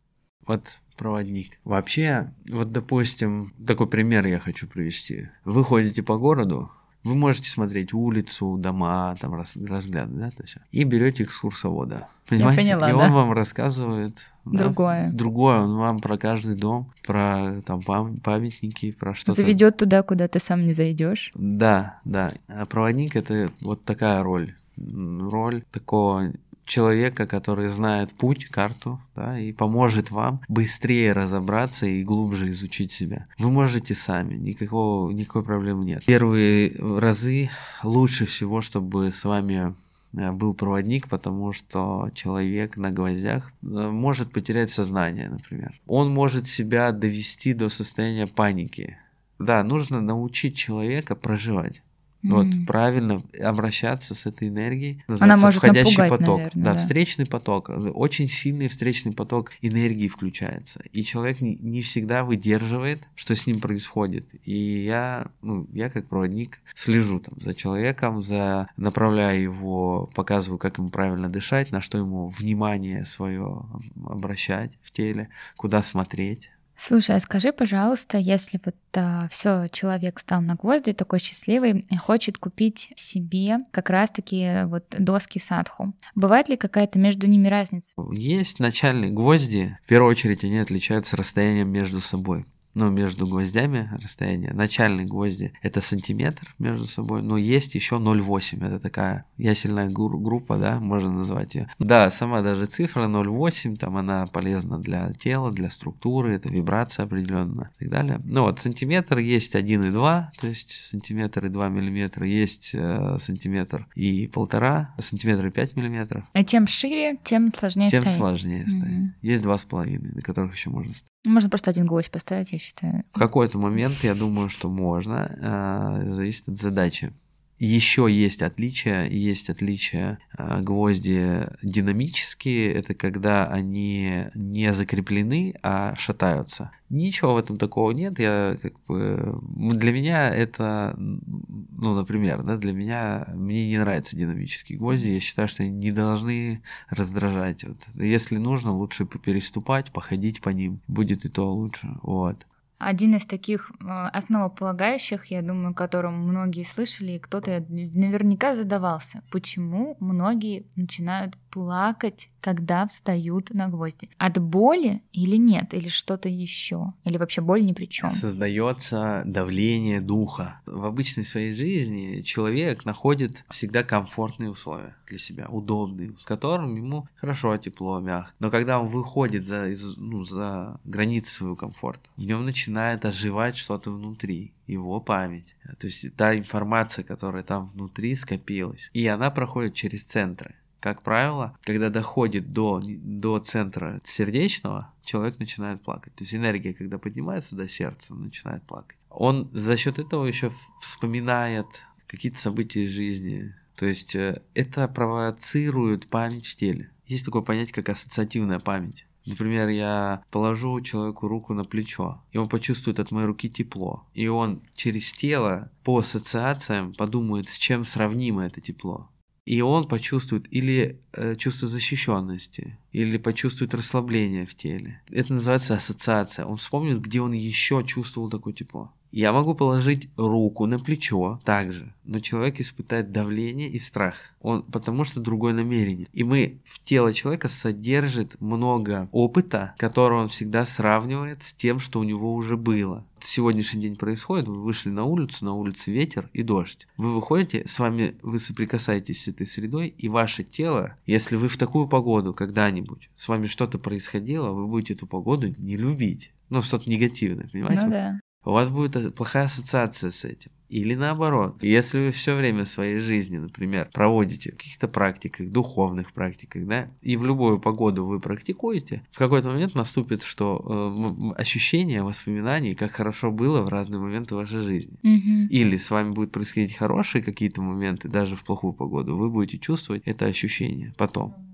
Вот 0.46 0.78
проводник. 0.96 1.58
Вообще, 1.64 2.32
вот 2.48 2.72
допустим, 2.72 3.52
такой 3.66 3.88
пример 3.88 4.26
я 4.26 4.38
хочу 4.38 4.66
привести. 4.66 5.28
Вы 5.44 5.64
ходите 5.64 6.02
по 6.02 6.16
городу, 6.16 6.70
вы 7.08 7.14
можете 7.14 7.48
смотреть 7.48 7.92
улицу, 7.92 8.56
дома, 8.58 9.16
там 9.20 9.34
раз, 9.34 9.56
разглядывать, 9.56 10.20
да, 10.20 10.30
то 10.30 10.42
есть, 10.42 10.56
и 10.70 10.84
берете 10.84 11.24
экскурсовода. 11.24 12.08
Понимаете? 12.28 12.62
Я 12.62 12.78
поняла, 12.78 12.90
и 12.90 12.92
он 12.92 12.98
да? 12.98 13.14
вам 13.14 13.32
рассказывает 13.32 14.26
другое. 14.44 15.06
Да, 15.06 15.16
другое, 15.16 15.60
он 15.60 15.76
вам 15.76 16.00
про 16.00 16.18
каждый 16.18 16.56
дом, 16.56 16.92
про 17.06 17.62
там 17.64 17.82
памятники, 17.82 18.92
про 18.92 19.14
что-то. 19.14 19.32
Заведет 19.32 19.78
туда, 19.78 20.02
куда 20.02 20.28
ты 20.28 20.38
сам 20.38 20.66
не 20.66 20.74
зайдешь. 20.74 21.30
Да, 21.34 22.00
да. 22.04 22.32
А 22.48 22.66
проводник 22.66 23.16
это 23.16 23.50
вот 23.60 23.82
такая 23.84 24.22
роль. 24.22 24.54
Роль 24.76 25.62
такого 25.72 26.32
человека, 26.68 27.26
который 27.26 27.68
знает 27.68 28.12
путь, 28.12 28.46
карту, 28.46 29.00
да, 29.16 29.38
и 29.38 29.52
поможет 29.52 30.10
вам 30.10 30.40
быстрее 30.48 31.12
разобраться 31.12 31.86
и 31.86 32.04
глубже 32.04 32.50
изучить 32.50 32.92
себя. 32.92 33.26
Вы 33.38 33.50
можете 33.50 33.94
сами, 33.94 34.34
никакого, 34.34 35.10
никакой 35.10 35.42
проблемы 35.42 35.84
нет. 35.84 36.04
Первые 36.04 36.72
разы 36.78 37.50
лучше 37.82 38.26
всего, 38.26 38.60
чтобы 38.60 39.10
с 39.10 39.24
вами 39.24 39.74
э, 40.12 40.30
был 40.32 40.54
проводник, 40.54 41.08
потому 41.08 41.52
что 41.52 42.10
человек 42.14 42.76
на 42.76 42.90
гвоздях 42.90 43.52
э, 43.62 43.66
может 43.66 44.32
потерять 44.32 44.70
сознание, 44.70 45.28
например. 45.30 45.80
Он 45.86 46.10
может 46.10 46.46
себя 46.46 46.92
довести 46.92 47.54
до 47.54 47.68
состояния 47.68 48.26
паники. 48.26 48.98
Да, 49.38 49.62
нужно 49.62 50.00
научить 50.00 50.56
человека 50.56 51.14
проживать. 51.14 51.82
Mm-hmm. 52.24 52.30
Вот 52.30 52.66
правильно 52.66 53.22
обращаться 53.40 54.12
с 54.14 54.26
этой 54.26 54.48
энергией. 54.48 55.04
Она 55.20 55.36
может 55.36 55.58
входящий 55.58 55.98
напугать, 55.98 56.20
поток. 56.20 56.38
Наверное, 56.38 56.64
да, 56.64 56.72
да, 56.72 56.78
встречный 56.78 57.26
поток. 57.26 57.70
Очень 57.94 58.28
сильный 58.28 58.66
встречный 58.66 59.12
поток 59.12 59.52
энергии 59.62 60.08
включается. 60.08 60.82
И 60.92 61.04
человек 61.04 61.40
не, 61.40 61.54
не 61.56 61.80
всегда 61.80 62.24
выдерживает, 62.24 63.06
что 63.14 63.36
с 63.36 63.46
ним 63.46 63.60
происходит. 63.60 64.30
И 64.44 64.84
я, 64.84 65.28
ну, 65.42 65.68
я 65.72 65.90
как 65.90 66.08
проводник 66.08 66.60
слежу 66.74 67.20
там 67.20 67.40
за 67.40 67.54
человеком, 67.54 68.20
за 68.20 68.68
направляю 68.76 69.40
его, 69.40 70.10
показываю, 70.14 70.58
как 70.58 70.78
ему 70.78 70.88
правильно 70.88 71.28
дышать, 71.28 71.70
на 71.70 71.80
что 71.80 71.98
ему 71.98 72.26
внимание 72.28 73.04
свое 73.04 73.64
обращать 74.04 74.72
в 74.82 74.90
теле, 74.90 75.28
куда 75.56 75.82
смотреть 75.82 76.50
Слушай, 76.80 77.16
а 77.16 77.20
скажи, 77.20 77.52
пожалуйста, 77.52 78.18
если 78.18 78.60
вот 78.64 78.76
а, 78.94 79.26
все 79.30 79.66
человек 79.72 80.20
стал 80.20 80.40
на 80.40 80.54
гвозди, 80.54 80.92
такой 80.92 81.18
счастливый, 81.18 81.84
хочет 82.00 82.38
купить 82.38 82.92
себе 82.94 83.58
как 83.72 83.90
раз-таки 83.90 84.64
вот 84.66 84.84
доски 84.96 85.40
садху, 85.40 85.92
бывает 86.14 86.48
ли 86.48 86.56
какая-то 86.56 87.00
между 87.00 87.26
ними 87.26 87.48
разница? 87.48 87.94
Есть 88.12 88.60
начальные 88.60 89.10
гвозди. 89.10 89.76
В 89.82 89.88
первую 89.88 90.12
очередь 90.12 90.44
они 90.44 90.58
отличаются 90.58 91.16
расстоянием 91.16 91.68
между 91.68 92.00
собой 92.00 92.46
ну, 92.74 92.90
между 92.90 93.26
гвоздями 93.26 93.90
расстояние. 94.02 94.52
Начальные 94.52 95.06
гвозди 95.06 95.52
это 95.62 95.80
сантиметр 95.80 96.54
между 96.58 96.86
собой, 96.86 97.22
но 97.22 97.36
есть 97.36 97.74
еще 97.74 97.96
0,8. 97.96 98.66
Это 98.66 98.80
такая 98.80 99.24
ясельная 99.36 99.88
группа, 99.88 100.56
да, 100.56 100.80
можно 100.80 101.10
назвать 101.10 101.54
ее. 101.54 101.70
Да, 101.78 102.10
сама 102.10 102.42
даже 102.42 102.66
цифра 102.66 103.06
0,8, 103.06 103.76
там 103.76 103.96
она 103.96 104.26
полезна 104.26 104.78
для 104.78 105.12
тела, 105.12 105.50
для 105.50 105.70
структуры, 105.70 106.34
это 106.34 106.48
вибрация 106.48 107.04
определенная 107.04 107.70
и 107.78 107.84
так 107.84 107.90
далее. 107.90 108.20
Ну 108.24 108.42
вот, 108.42 108.60
сантиметр 108.60 109.18
есть 109.18 109.54
1,2, 109.54 110.26
то 110.38 110.46
есть 110.46 110.72
сантиметр 110.90 111.46
и 111.46 111.48
2 111.48 111.68
миллиметра, 111.68 112.26
есть 112.26 112.70
э, 112.74 113.16
сантиметр 113.20 113.86
и 113.94 114.26
полтора, 114.26 114.94
сантиметр 114.98 115.46
и 115.46 115.50
5 115.50 115.76
миллиметров. 115.76 116.24
А 116.32 116.44
тем 116.44 116.66
шире, 116.66 117.18
тем 117.24 117.50
сложнее 117.50 117.90
тем 117.90 118.02
стоять. 118.02 118.16
Тем 118.18 118.26
сложнее 118.26 118.64
mm-hmm. 118.64 118.70
стоять. 118.70 119.12
Есть 119.22 119.42
два 119.42 119.58
с 119.58 119.64
половиной, 119.64 120.12
на 120.12 120.22
которых 120.22 120.54
еще 120.54 120.70
можно 120.70 120.94
стоять. 120.94 121.12
Можно 121.24 121.50
просто 121.50 121.70
один 121.70 121.86
гвоздь 121.86 122.10
поставить, 122.10 122.52
я 122.52 122.58
считаю. 122.68 123.04
В 123.12 123.18
какой-то 123.18 123.58
момент, 123.58 123.96
я 124.02 124.14
думаю, 124.14 124.48
что 124.48 124.68
можно. 124.68 125.38
А, 125.42 126.02
зависит 126.04 126.48
от 126.48 126.56
задачи. 126.56 127.12
Еще 127.58 128.06
есть 128.08 128.42
отличия, 128.42 129.06
есть 129.06 129.50
отличия 129.50 130.20
а, 130.36 130.60
гвозди 130.60 131.48
динамические, 131.60 132.72
это 132.72 132.94
когда 132.94 133.48
они 133.48 134.26
не 134.34 134.72
закреплены, 134.72 135.56
а 135.64 135.96
шатаются. 135.96 136.70
Ничего 136.88 137.34
в 137.34 137.38
этом 137.38 137.58
такого 137.58 137.90
нет, 137.90 138.20
я 138.20 138.56
как 138.62 138.74
бы 138.86 139.40
для 139.50 139.90
меня 139.90 140.30
это, 140.30 140.94
ну, 140.96 141.94
например, 141.94 142.44
да, 142.44 142.56
для 142.56 142.72
меня 142.72 143.26
мне 143.34 143.68
не 143.68 143.78
нравятся 143.78 144.16
динамические 144.16 144.78
гвозди, 144.78 145.08
я 145.08 145.20
считаю, 145.20 145.48
что 145.48 145.64
они 145.64 145.72
не 145.72 145.90
должны 145.90 146.62
раздражать. 146.88 147.64
Вот. 147.64 147.78
Если 147.96 148.36
нужно, 148.36 148.70
лучше 148.70 149.04
переступать, 149.04 149.90
походить 149.90 150.40
по 150.40 150.50
ним, 150.50 150.80
будет 150.86 151.24
и 151.24 151.28
то 151.28 151.52
лучше, 151.52 151.88
вот. 152.02 152.46
Один 152.78 153.16
из 153.16 153.26
таких 153.26 153.70
э, 153.70 153.84
основополагающих, 153.88 155.26
я 155.26 155.42
думаю, 155.42 155.74
которым 155.74 156.14
многие 156.28 156.62
слышали, 156.62 157.12
и 157.12 157.18
кто-то 157.18 157.64
наверняка 157.68 158.54
задавался, 158.54 159.22
почему 159.32 159.96
многие 159.98 160.66
начинают 160.76 161.36
плакать, 161.50 162.30
когда 162.40 162.86
встают 162.86 163.50
на 163.50 163.68
гвозди. 163.68 164.10
От 164.18 164.38
боли 164.38 165.02
или 165.12 165.36
нет, 165.36 165.74
или 165.74 165.88
что-то 165.88 166.28
еще, 166.28 166.94
или 167.04 167.16
вообще 167.16 167.40
боль 167.40 167.64
ни 167.64 167.72
при 167.72 167.86
чем. 167.86 168.10
Создается 168.10 169.22
давление 169.26 170.00
духа. 170.00 170.60
В 170.66 170.84
обычной 170.84 171.24
своей 171.24 171.52
жизни 171.52 172.22
человек 172.22 172.84
находит 172.84 173.44
всегда 173.50 173.82
комфортные 173.82 174.50
условия 174.50 174.96
для 175.06 175.18
себя, 175.18 175.46
удобные, 175.48 176.14
с 176.20 176.24
которым 176.24 176.76
ему 176.76 177.08
хорошо, 177.16 177.56
тепло, 177.56 178.00
мягко. 178.00 178.32
Но 178.38 178.50
когда 178.50 178.78
он 178.78 178.88
выходит 178.88 179.46
за, 179.46 179.68
из, 179.68 179.96
ну, 179.96 180.24
за 180.24 180.80
границы 180.84 181.30
своего 181.30 181.56
комфорта, 181.56 182.08
в 182.16 182.22
нем 182.22 182.44
начинает 182.44 183.04
оживать 183.04 183.56
что-то 183.56 183.90
внутри 183.90 184.52
его 184.66 185.00
память. 185.00 185.56
То 185.78 185.86
есть 185.86 186.14
та 186.16 186.36
информация, 186.36 187.02
которая 187.02 187.42
там 187.42 187.66
внутри 187.66 188.14
скопилась. 188.14 188.90
И 188.92 189.06
она 189.06 189.30
проходит 189.30 189.74
через 189.74 190.04
центры. 190.04 190.54
Как 190.80 191.02
правило, 191.02 191.56
когда 191.62 191.90
доходит 191.90 192.52
до, 192.52 192.80
до 192.84 193.38
центра 193.40 194.00
сердечного, 194.04 194.94
человек 195.02 195.38
начинает 195.38 195.82
плакать. 195.82 196.14
То 196.14 196.22
есть 196.22 196.34
энергия, 196.34 196.72
когда 196.72 196.98
поднимается 196.98 197.56
до 197.56 197.68
сердца, 197.68 198.14
начинает 198.14 198.62
плакать. 198.62 198.96
Он 199.10 199.50
за 199.52 199.76
счет 199.76 199.98
этого 199.98 200.24
еще 200.24 200.52
вспоминает 200.80 201.66
какие-то 202.06 202.38
события 202.38 202.84
из 202.84 202.90
жизни. 202.90 203.54
То 203.74 203.86
есть 203.86 204.14
э, 204.14 204.42
это 204.54 204.86
провоцирует 204.88 206.08
память 206.08 206.46
в 206.46 206.56
теле. 206.56 206.90
Есть 207.06 207.24
такое 207.24 207.42
понятие, 207.42 207.74
как 207.74 207.88
ассоциативная 207.88 208.60
память. 208.60 209.06
Например, 209.24 209.68
я 209.68 210.22
положу 210.30 210.80
человеку 210.80 211.28
руку 211.28 211.54
на 211.54 211.64
плечо, 211.64 212.22
и 212.32 212.38
он 212.38 212.48
почувствует 212.48 212.98
от 212.98 213.10
моей 213.10 213.26
руки 213.26 213.50
тепло. 213.50 214.06
И 214.14 214.26
он 214.26 214.62
через 214.74 215.12
тело 215.12 215.70
по 215.84 215.98
ассоциациям 215.98 216.94
подумает, 216.94 217.48
с 217.48 217.58
чем 217.58 217.84
сравнимо 217.84 218.46
это 218.46 218.60
тепло 218.60 219.10
и 219.48 219.62
он 219.62 219.88
почувствует 219.88 220.46
или 220.52 221.00
э, 221.14 221.34
чувство 221.36 221.68
защищенности, 221.68 222.76
или 222.92 223.16
почувствует 223.16 223.72
расслабление 223.72 224.44
в 224.44 224.54
теле. 224.54 225.00
Это 225.10 225.32
называется 225.32 225.74
ассоциация. 225.74 226.44
Он 226.44 226.58
вспомнит, 226.58 227.00
где 227.00 227.22
он 227.22 227.32
еще 227.32 227.82
чувствовал 227.82 228.28
такое 228.28 228.52
тепло. 228.52 228.92
Я 229.10 229.32
могу 229.32 229.54
положить 229.54 230.08
руку 230.16 230.66
на 230.66 230.78
плечо 230.78 231.40
также, 231.44 231.94
но 232.04 232.20
человек 232.20 232.60
испытает 232.60 233.10
давление 233.10 233.70
и 233.70 233.78
страх, 233.78 234.14
он, 234.40 234.62
потому 234.62 235.04
что 235.04 235.20
другое 235.20 235.54
намерение. 235.54 236.08
И 236.12 236.24
мы 236.24 236.60
в 236.64 236.80
тело 236.80 237.12
человека 237.12 237.48
содержит 237.48 238.40
много 238.40 239.08
опыта, 239.12 239.74
который 239.78 240.18
он 240.18 240.28
всегда 240.28 240.66
сравнивает 240.66 241.42
с 241.42 241.52
тем, 241.52 241.80
что 241.80 242.00
у 242.00 242.04
него 242.04 242.34
уже 242.34 242.56
было. 242.56 243.06
Сегодняшний 243.20 243.80
день 243.80 243.96
происходит, 243.96 244.46
вы 244.46 244.62
вышли 244.62 244.90
на 244.90 245.04
улицу, 245.04 245.44
на 245.44 245.54
улице 245.54 245.90
ветер 245.90 246.30
и 246.32 246.42
дождь. 246.42 246.86
Вы 246.96 247.14
выходите, 247.14 247.66
с 247.66 247.78
вами 247.78 248.16
вы 248.22 248.38
соприкасаетесь 248.38 249.24
с 249.24 249.28
этой 249.28 249.46
средой, 249.46 249.88
и 249.88 250.08
ваше 250.08 250.44
тело, 250.44 250.96
если 251.06 251.36
вы 251.36 251.48
в 251.48 251.56
такую 251.56 251.88
погоду 251.88 252.34
когда-нибудь, 252.34 253.10
с 253.14 253.26
вами 253.26 253.46
что-то 253.46 253.78
происходило, 253.78 254.50
вы 254.50 254.66
будете 254.66 254.94
эту 254.94 255.06
погоду 255.06 255.54
не 255.58 255.76
любить. 255.76 256.32
Ну, 256.50 256.62
что-то 256.62 256.90
негативное, 256.90 257.48
понимаете? 257.48 257.82
Ну 257.82 257.90
да 257.90 258.20
у 258.44 258.52
вас 258.52 258.68
будет 258.68 259.14
плохая 259.14 259.44
ассоциация 259.44 260.10
с 260.10 260.24
этим. 260.24 260.50
Или 260.68 260.94
наоборот, 260.94 261.62
если 261.62 261.98
вы 261.98 262.10
все 262.10 262.34
время 262.34 262.66
своей 262.66 263.00
жизни, 263.00 263.38
например, 263.38 263.88
проводите 263.92 264.52
в 264.52 264.56
каких-то 264.56 264.86
практиках, 264.86 265.48
духовных 265.50 266.12
практиках, 266.12 266.66
да, 266.66 266.88
и 267.00 267.16
в 267.16 267.24
любую 267.24 267.58
погоду 267.58 268.04
вы 268.04 268.20
практикуете, 268.20 269.02
в 269.10 269.18
какой-то 269.18 269.48
момент 269.48 269.74
наступит, 269.74 270.22
что 270.22 271.32
э, 271.34 271.40
ощущение, 271.40 272.02
воспоминания, 272.02 272.74
как 272.74 272.92
хорошо 272.92 273.30
было 273.30 273.62
в 273.62 273.68
разные 273.68 273.98
моменты 273.98 274.34
вашей 274.34 274.60
жизни. 274.60 274.98
Mm-hmm. 275.02 275.48
Или 275.48 275.78
с 275.78 275.90
вами 275.90 276.10
будут 276.10 276.32
происходить 276.32 276.76
хорошие 276.76 277.22
какие-то 277.22 277.62
моменты, 277.62 278.08
даже 278.08 278.36
в 278.36 278.44
плохую 278.44 278.74
погоду, 278.74 279.16
вы 279.16 279.30
будете 279.30 279.58
чувствовать 279.58 280.02
это 280.04 280.26
ощущение 280.26 280.92
потом. 280.98 281.47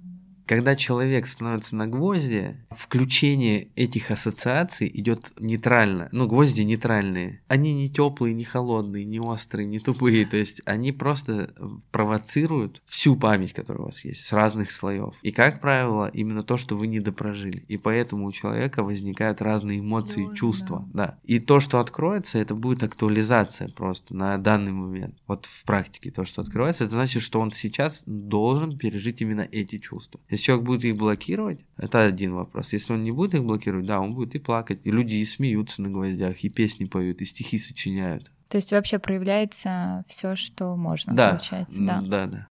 Когда 0.46 0.76
человек 0.76 1.26
становится 1.26 1.74
на 1.74 1.86
гвозди, 1.86 2.56
включение 2.70 3.68
этих 3.76 4.10
ассоциаций 4.10 4.90
идет 4.92 5.32
нейтрально. 5.38 6.08
Ну, 6.12 6.26
гвозди 6.26 6.62
нейтральные. 6.62 7.42
Они 7.48 7.72
не 7.72 7.90
теплые, 7.90 8.34
не 8.34 8.44
холодные, 8.44 9.04
не 9.04 9.20
острые, 9.20 9.66
не 9.66 9.78
тупые. 9.78 10.26
То 10.26 10.36
есть 10.36 10.60
они 10.66 10.92
просто 10.92 11.54
провоцируют 11.90 12.82
всю 12.86 13.16
память, 13.16 13.52
которая 13.52 13.84
у 13.84 13.86
вас 13.86 14.04
есть, 14.04 14.26
с 14.26 14.32
разных 14.32 14.70
слоев. 14.70 15.14
И, 15.22 15.32
как 15.32 15.60
правило, 15.60 16.10
именно 16.12 16.42
то, 16.42 16.56
что 16.56 16.76
вы 16.76 16.88
не 16.88 17.00
допрожили. 17.00 17.64
И 17.68 17.78
поэтому 17.78 18.26
у 18.26 18.32
человека 18.32 18.82
возникают 18.82 19.40
разные 19.40 19.80
эмоции, 19.80 20.26
Ой, 20.26 20.36
чувства. 20.36 20.86
Да. 20.92 21.18
И 21.24 21.38
то, 21.38 21.60
что 21.60 21.80
откроется, 21.80 22.38
это 22.38 22.54
будет 22.54 22.82
актуализация 22.82 23.68
просто 23.68 24.14
на 24.14 24.36
данный 24.36 24.72
момент. 24.72 25.16
Вот 25.26 25.46
в 25.46 25.64
практике 25.64 26.10
то, 26.10 26.24
что 26.24 26.42
открывается, 26.42 26.84
это 26.84 26.94
значит, 26.94 27.22
что 27.22 27.40
он 27.40 27.50
сейчас 27.50 28.02
должен 28.06 28.76
пережить 28.76 29.22
именно 29.22 29.48
эти 29.50 29.78
чувства. 29.78 30.20
Если 30.34 30.46
человек 30.46 30.66
будет 30.66 30.84
их 30.84 30.96
блокировать, 30.96 31.60
это 31.76 32.02
один 32.02 32.34
вопрос. 32.34 32.72
Если 32.72 32.92
он 32.92 33.04
не 33.04 33.12
будет 33.12 33.36
их 33.36 33.44
блокировать, 33.44 33.86
да, 33.86 34.00
он 34.00 34.14
будет 34.14 34.34
и 34.34 34.40
плакать. 34.40 34.80
И 34.82 34.90
люди 34.90 35.14
и 35.14 35.24
смеются 35.24 35.80
на 35.80 35.90
гвоздях, 35.90 36.42
и 36.42 36.48
песни 36.48 36.86
поют, 36.86 37.20
и 37.20 37.24
стихи 37.24 37.56
сочиняют. 37.56 38.32
То 38.48 38.56
есть 38.56 38.72
вообще 38.72 38.98
проявляется 38.98 40.04
все, 40.08 40.34
что 40.34 40.74
можно, 40.74 41.14
да, 41.14 41.30
получается, 41.30 41.80
да. 41.80 42.02
Да, 42.04 42.26
да. 42.26 42.48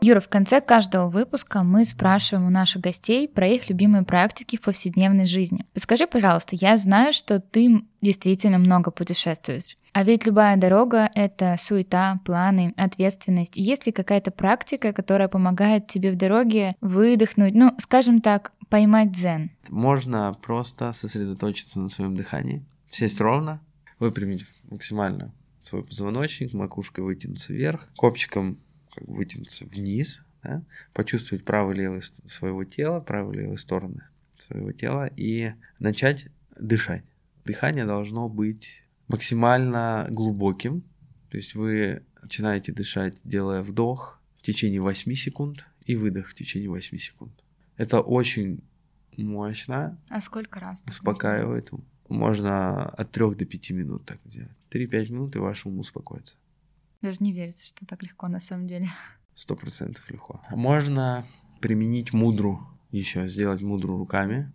Юра, 0.00 0.20
в 0.20 0.28
конце 0.28 0.62
каждого 0.62 1.10
выпуска 1.10 1.62
мы 1.62 1.84
спрашиваем 1.84 2.46
у 2.46 2.50
наших 2.50 2.80
гостей 2.80 3.28
про 3.28 3.46
их 3.46 3.68
любимые 3.68 4.04
практики 4.04 4.56
в 4.56 4.62
повседневной 4.62 5.26
жизни. 5.26 5.66
Подскажи, 5.74 6.06
пожалуйста, 6.06 6.56
я 6.56 6.78
знаю, 6.78 7.12
что 7.12 7.40
ты 7.40 7.82
действительно 8.00 8.56
много 8.56 8.90
путешествуешь. 8.90 9.76
А 9.96 10.04
ведь 10.04 10.26
любая 10.26 10.58
дорога— 10.58 11.10
это 11.14 11.56
суета, 11.58 12.20
планы, 12.26 12.74
ответственность. 12.76 13.56
Есть 13.56 13.86
ли 13.86 13.92
какая-то 13.92 14.30
практика, 14.30 14.92
которая 14.92 15.26
помогает 15.26 15.86
тебе 15.86 16.12
в 16.12 16.16
дороге 16.16 16.76
выдохнуть, 16.82 17.54
ну, 17.54 17.74
скажем 17.78 18.20
так, 18.20 18.52
поймать 18.68 19.12
дзен? 19.12 19.52
Можно 19.70 20.36
просто 20.42 20.92
сосредоточиться 20.92 21.80
на 21.80 21.88
своем 21.88 22.14
дыхании, 22.14 22.62
сесть 22.90 23.18
ровно, 23.22 23.62
выпрямить 23.98 24.44
максимально 24.64 25.32
свой 25.64 25.82
позвоночник, 25.82 26.52
макушкой 26.52 27.02
вытянуться 27.02 27.54
вверх, 27.54 27.88
копчиком 27.96 28.58
как 28.94 29.08
вытянуться 29.08 29.64
вниз, 29.64 30.22
да? 30.42 30.62
почувствовать 30.92 31.46
правый 31.46 31.74
и 31.74 31.78
левый 31.78 32.02
своего 32.02 32.64
тела, 32.64 33.00
правую 33.00 33.34
и 33.34 33.38
левую 33.38 33.56
стороны 33.56 34.02
своего 34.36 34.72
тела 34.72 35.06
и 35.16 35.54
начать 35.80 36.26
дышать. 36.54 37.02
Дыхание 37.46 37.86
должно 37.86 38.28
быть 38.28 38.82
максимально 39.08 40.06
глубоким. 40.10 40.82
То 41.30 41.36
есть 41.36 41.54
вы 41.54 42.02
начинаете 42.22 42.72
дышать, 42.72 43.16
делая 43.24 43.62
вдох 43.62 44.20
в 44.38 44.42
течение 44.42 44.80
8 44.80 45.14
секунд 45.14 45.64
и 45.84 45.96
выдох 45.96 46.28
в 46.28 46.34
течение 46.34 46.68
8 46.68 46.98
секунд. 46.98 47.32
Это 47.76 48.00
очень 48.00 48.62
мощно. 49.16 49.98
А 50.08 50.20
сколько 50.20 50.60
раз? 50.60 50.84
Успокаивает. 50.88 51.70
Можно 52.08 52.88
от 52.88 53.10
3 53.10 53.34
до 53.34 53.44
5 53.44 53.70
минут 53.70 54.04
так 54.04 54.18
делать. 54.24 54.50
3-5 54.70 55.12
минут, 55.12 55.36
и 55.36 55.38
ваш 55.38 55.66
ум 55.66 55.78
успокоится. 55.78 56.36
Даже 57.02 57.18
не 57.20 57.32
верится, 57.32 57.66
что 57.66 57.86
так 57.86 58.02
легко 58.02 58.28
на 58.28 58.40
самом 58.40 58.66
деле. 58.66 58.88
Сто 59.34 59.54
процентов 59.54 60.08
легко. 60.10 60.40
Можно 60.50 61.24
применить 61.60 62.12
мудру 62.12 62.66
еще, 62.90 63.26
сделать 63.26 63.62
мудру 63.62 63.98
руками. 63.98 64.50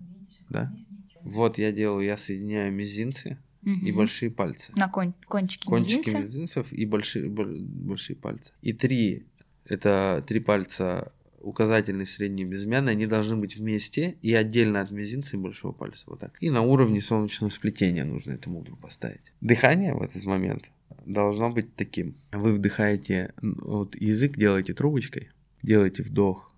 Да? 0.50 0.74
Вот 1.22 1.58
я 1.58 1.72
делаю, 1.72 2.06
я 2.06 2.18
соединяю 2.18 2.74
мизинцы, 2.74 3.38
угу. 3.62 3.72
и 3.72 3.92
большие 3.92 4.32
пальцы. 4.32 4.74
На 4.76 4.88
кон 4.90 5.14
кончики, 5.28 5.68
кончики 5.68 6.10
мизинца? 6.10 6.20
мизинцев 6.20 6.74
и 6.74 6.86
большие, 6.86 7.30
большие 7.30 8.16
пальцы. 8.16 8.54
И 8.62 8.74
три, 8.74 9.26
это 9.66 10.24
три 10.28 10.40
пальца 10.40 11.12
указательный, 11.42 12.06
средний, 12.06 12.46
безымянный, 12.46 12.92
они 12.92 13.08
должны 13.08 13.36
быть 13.36 13.56
вместе 13.58 14.18
и 14.22 14.34
отдельно 14.34 14.82
от 14.82 14.92
мизинца 14.92 15.38
и 15.38 15.40
большого 15.40 15.72
пальца. 15.72 16.04
Вот 16.08 16.20
так. 16.20 16.38
И 16.40 16.50
на 16.50 16.62
уровне 16.62 17.02
солнечного 17.02 17.50
сплетения 17.50 18.06
нужно 18.06 18.34
эту 18.34 18.50
мудру 18.50 18.76
поставить. 18.76 19.34
Дыхание 19.42 19.94
в 19.94 20.02
этот 20.02 20.24
момент 20.26 20.72
должно 21.06 21.50
быть 21.50 21.76
таким. 21.76 22.16
Вы 22.32 22.54
вдыхаете, 22.54 23.34
вот 23.42 23.96
язык 23.96 24.38
делаете 24.38 24.74
трубочкой, 24.74 25.30
делаете 25.64 26.04
вдох 26.04 26.54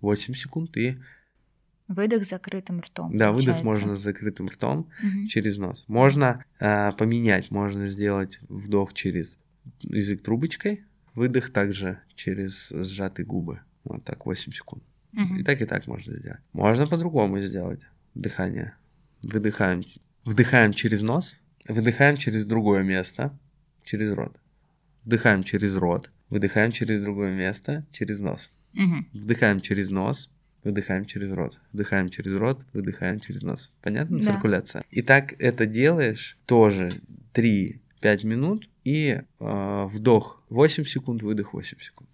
8 0.00 0.34
секунд 0.34 0.76
и 0.76 0.98
Выдох 1.88 2.24
закрытым 2.24 2.80
ртом. 2.80 3.16
Да, 3.16 3.28
получается. 3.30 3.50
выдох 3.62 3.64
можно 3.64 3.96
с 3.96 4.00
закрытым 4.00 4.48
ртом 4.48 4.88
Мгм. 5.02 5.26
через 5.26 5.58
нос. 5.58 5.84
Можно 5.86 6.44
э, 6.58 6.92
поменять, 6.92 7.50
можно 7.50 7.86
сделать 7.88 8.38
вдох 8.48 8.94
через 8.94 9.38
язык 9.82 10.22
трубочкой, 10.22 10.84
выдох 11.14 11.50
также 11.50 12.00
через 12.14 12.70
сжатые 12.70 13.26
губы. 13.26 13.60
Вот 13.84 14.02
так, 14.04 14.24
8 14.24 14.52
секунд. 14.52 14.82
Мгм. 15.12 15.38
И 15.40 15.42
так, 15.44 15.60
и 15.60 15.66
так 15.66 15.86
можно 15.86 16.16
сделать. 16.16 16.40
Можно 16.52 16.86
по-другому 16.86 17.38
сделать 17.38 17.82
дыхание. 18.14 18.74
Выдыхаем, 19.22 19.84
вдыхаем 20.24 20.72
через 20.72 21.02
нос, 21.02 21.36
выдыхаем 21.68 22.16
через 22.16 22.46
другое 22.46 22.82
место, 22.82 23.38
через 23.84 24.10
рот. 24.12 24.36
Вдыхаем 25.04 25.44
через 25.44 25.76
рот, 25.76 26.10
выдыхаем 26.30 26.72
через 26.72 27.02
другое 27.02 27.32
место, 27.34 27.84
через 27.92 28.20
нос. 28.20 28.50
Мгм. 28.72 29.06
Вдыхаем 29.12 29.60
через 29.60 29.90
нос, 29.90 30.30
выдыхаем 30.64 31.04
через 31.04 31.32
рот. 31.32 31.58
Вдыхаем 31.72 32.08
через 32.08 32.34
рот, 32.34 32.66
выдыхаем 32.72 33.20
через 33.20 33.42
нос. 33.42 33.72
Понятно? 33.82 34.18
Да. 34.18 34.24
Циркуляция. 34.24 34.84
И 34.90 35.02
так 35.02 35.34
это 35.38 35.66
делаешь 35.66 36.38
тоже 36.46 36.88
3-5 37.34 38.26
минут 38.26 38.68
и 38.84 39.20
э, 39.40 39.84
вдох 39.86 40.42
8 40.48 40.84
секунд, 40.84 41.22
выдох 41.22 41.52
8 41.52 41.78
секунд. 41.80 42.08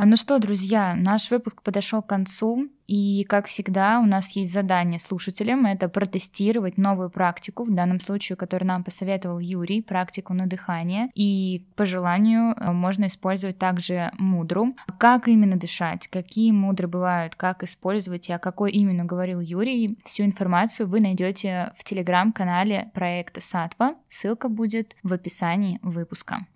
А 0.00 0.06
Ну 0.06 0.16
что, 0.16 0.38
друзья, 0.38 0.94
наш 0.94 1.28
выпуск 1.28 1.60
подошел 1.60 2.02
к 2.02 2.06
концу, 2.06 2.68
и, 2.86 3.24
как 3.28 3.46
всегда, 3.46 3.98
у 3.98 4.06
нас 4.06 4.30
есть 4.36 4.52
задание 4.52 5.00
слушателям— 5.00 5.66
это 5.66 5.88
протестировать 5.88 6.78
новую 6.78 7.10
практику, 7.10 7.64
в 7.64 7.74
данном 7.74 7.98
случае, 7.98 8.36
которую 8.36 8.68
нам 8.68 8.84
посоветовал 8.84 9.40
Юрий, 9.40 9.82
практику 9.82 10.34
на 10.34 10.46
дыхание, 10.46 11.08
и 11.16 11.66
по 11.74 11.84
желанию 11.84 12.54
э, 12.54 12.70
можно 12.70 13.06
использовать 13.06 13.58
также 13.58 14.12
мудру. 14.18 14.76
Как 14.98 15.26
именно 15.26 15.56
дышать, 15.56 16.06
какие 16.06 16.52
мудры 16.52 16.86
бывают, 16.86 17.34
как 17.34 17.64
использовать? 17.64 18.28
И 18.28 18.32
о 18.32 18.38
какой 18.38 18.70
именно 18.70 19.04
говорил 19.04 19.40
Юрий, 19.40 19.98
всю 20.04 20.22
информацию 20.22 20.88
вы 20.88 21.00
найдете 21.00 21.72
в 21.76 21.82
телеграм-канале 21.82 22.92
проекта 22.94 23.40
Сатва, 23.40 23.96
ссылка 24.06 24.48
будет 24.48 24.94
в 25.02 25.12
описании 25.12 25.80
выпуска. 25.82 26.46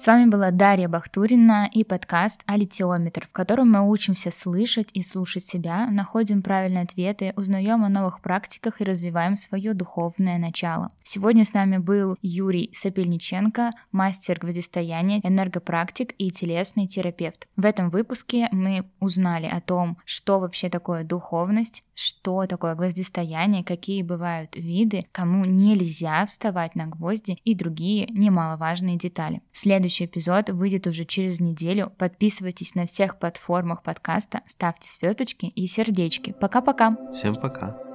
С 0.00 0.06
вами 0.06 0.30
была 0.30 0.50
Дарья 0.50 0.88
Бахтурина 0.88 1.68
и 1.70 1.84
подкаст 1.84 2.40
«Алитиометр», 2.46 3.26
в 3.26 3.32
котором 3.32 3.70
мы 3.70 3.86
учимся 3.86 4.30
слышать 4.30 4.88
и 4.94 5.02
слушать 5.02 5.44
себя, 5.44 5.88
находим 5.90 6.42
правильные 6.42 6.84
ответы, 6.84 7.34
узнаем 7.36 7.84
о 7.84 7.90
новых 7.90 8.22
практиках 8.22 8.80
и 8.80 8.84
развиваем 8.84 9.36
свое 9.36 9.74
духовное 9.74 10.38
начало. 10.38 10.88
Сегодня 11.02 11.44
с 11.44 11.52
нами 11.52 11.76
был 11.76 12.16
Юрий 12.22 12.70
Сапельниченко, 12.72 13.72
мастер 13.92 14.38
гвоздистояния, 14.40 15.20
энергопрактик 15.22 16.14
и 16.16 16.30
телесный 16.30 16.86
терапевт. 16.86 17.46
В 17.56 17.66
этом 17.66 17.90
выпуске 17.90 18.48
мы 18.52 18.86
узнали 19.00 19.48
о 19.52 19.60
том, 19.60 19.98
что 20.06 20.40
вообще 20.40 20.70
такое 20.70 21.04
духовность, 21.04 21.84
что 21.94 22.46
такое 22.46 22.74
гвоздистояние, 22.74 23.62
какие 23.62 24.02
бывают 24.02 24.56
виды, 24.56 25.04
кому 25.12 25.44
нельзя 25.44 26.24
вставать 26.24 26.74
на 26.74 26.86
гвозди 26.86 27.36
и 27.44 27.54
другие 27.54 28.06
немаловажные 28.08 28.96
детали. 28.96 29.42
Следующий 29.90 30.04
эпизод 30.04 30.50
выйдет 30.50 30.86
уже 30.86 31.04
через 31.04 31.40
неделю. 31.40 31.92
Подписывайтесь 31.98 32.76
на 32.76 32.86
всех 32.86 33.18
платформах 33.18 33.82
подкаста, 33.82 34.40
ставьте 34.46 34.88
звездочки 34.88 35.46
и 35.46 35.66
сердечки. 35.66 36.32
Пока-пока! 36.40 36.96
Всем 37.12 37.34
пока. 37.34 37.89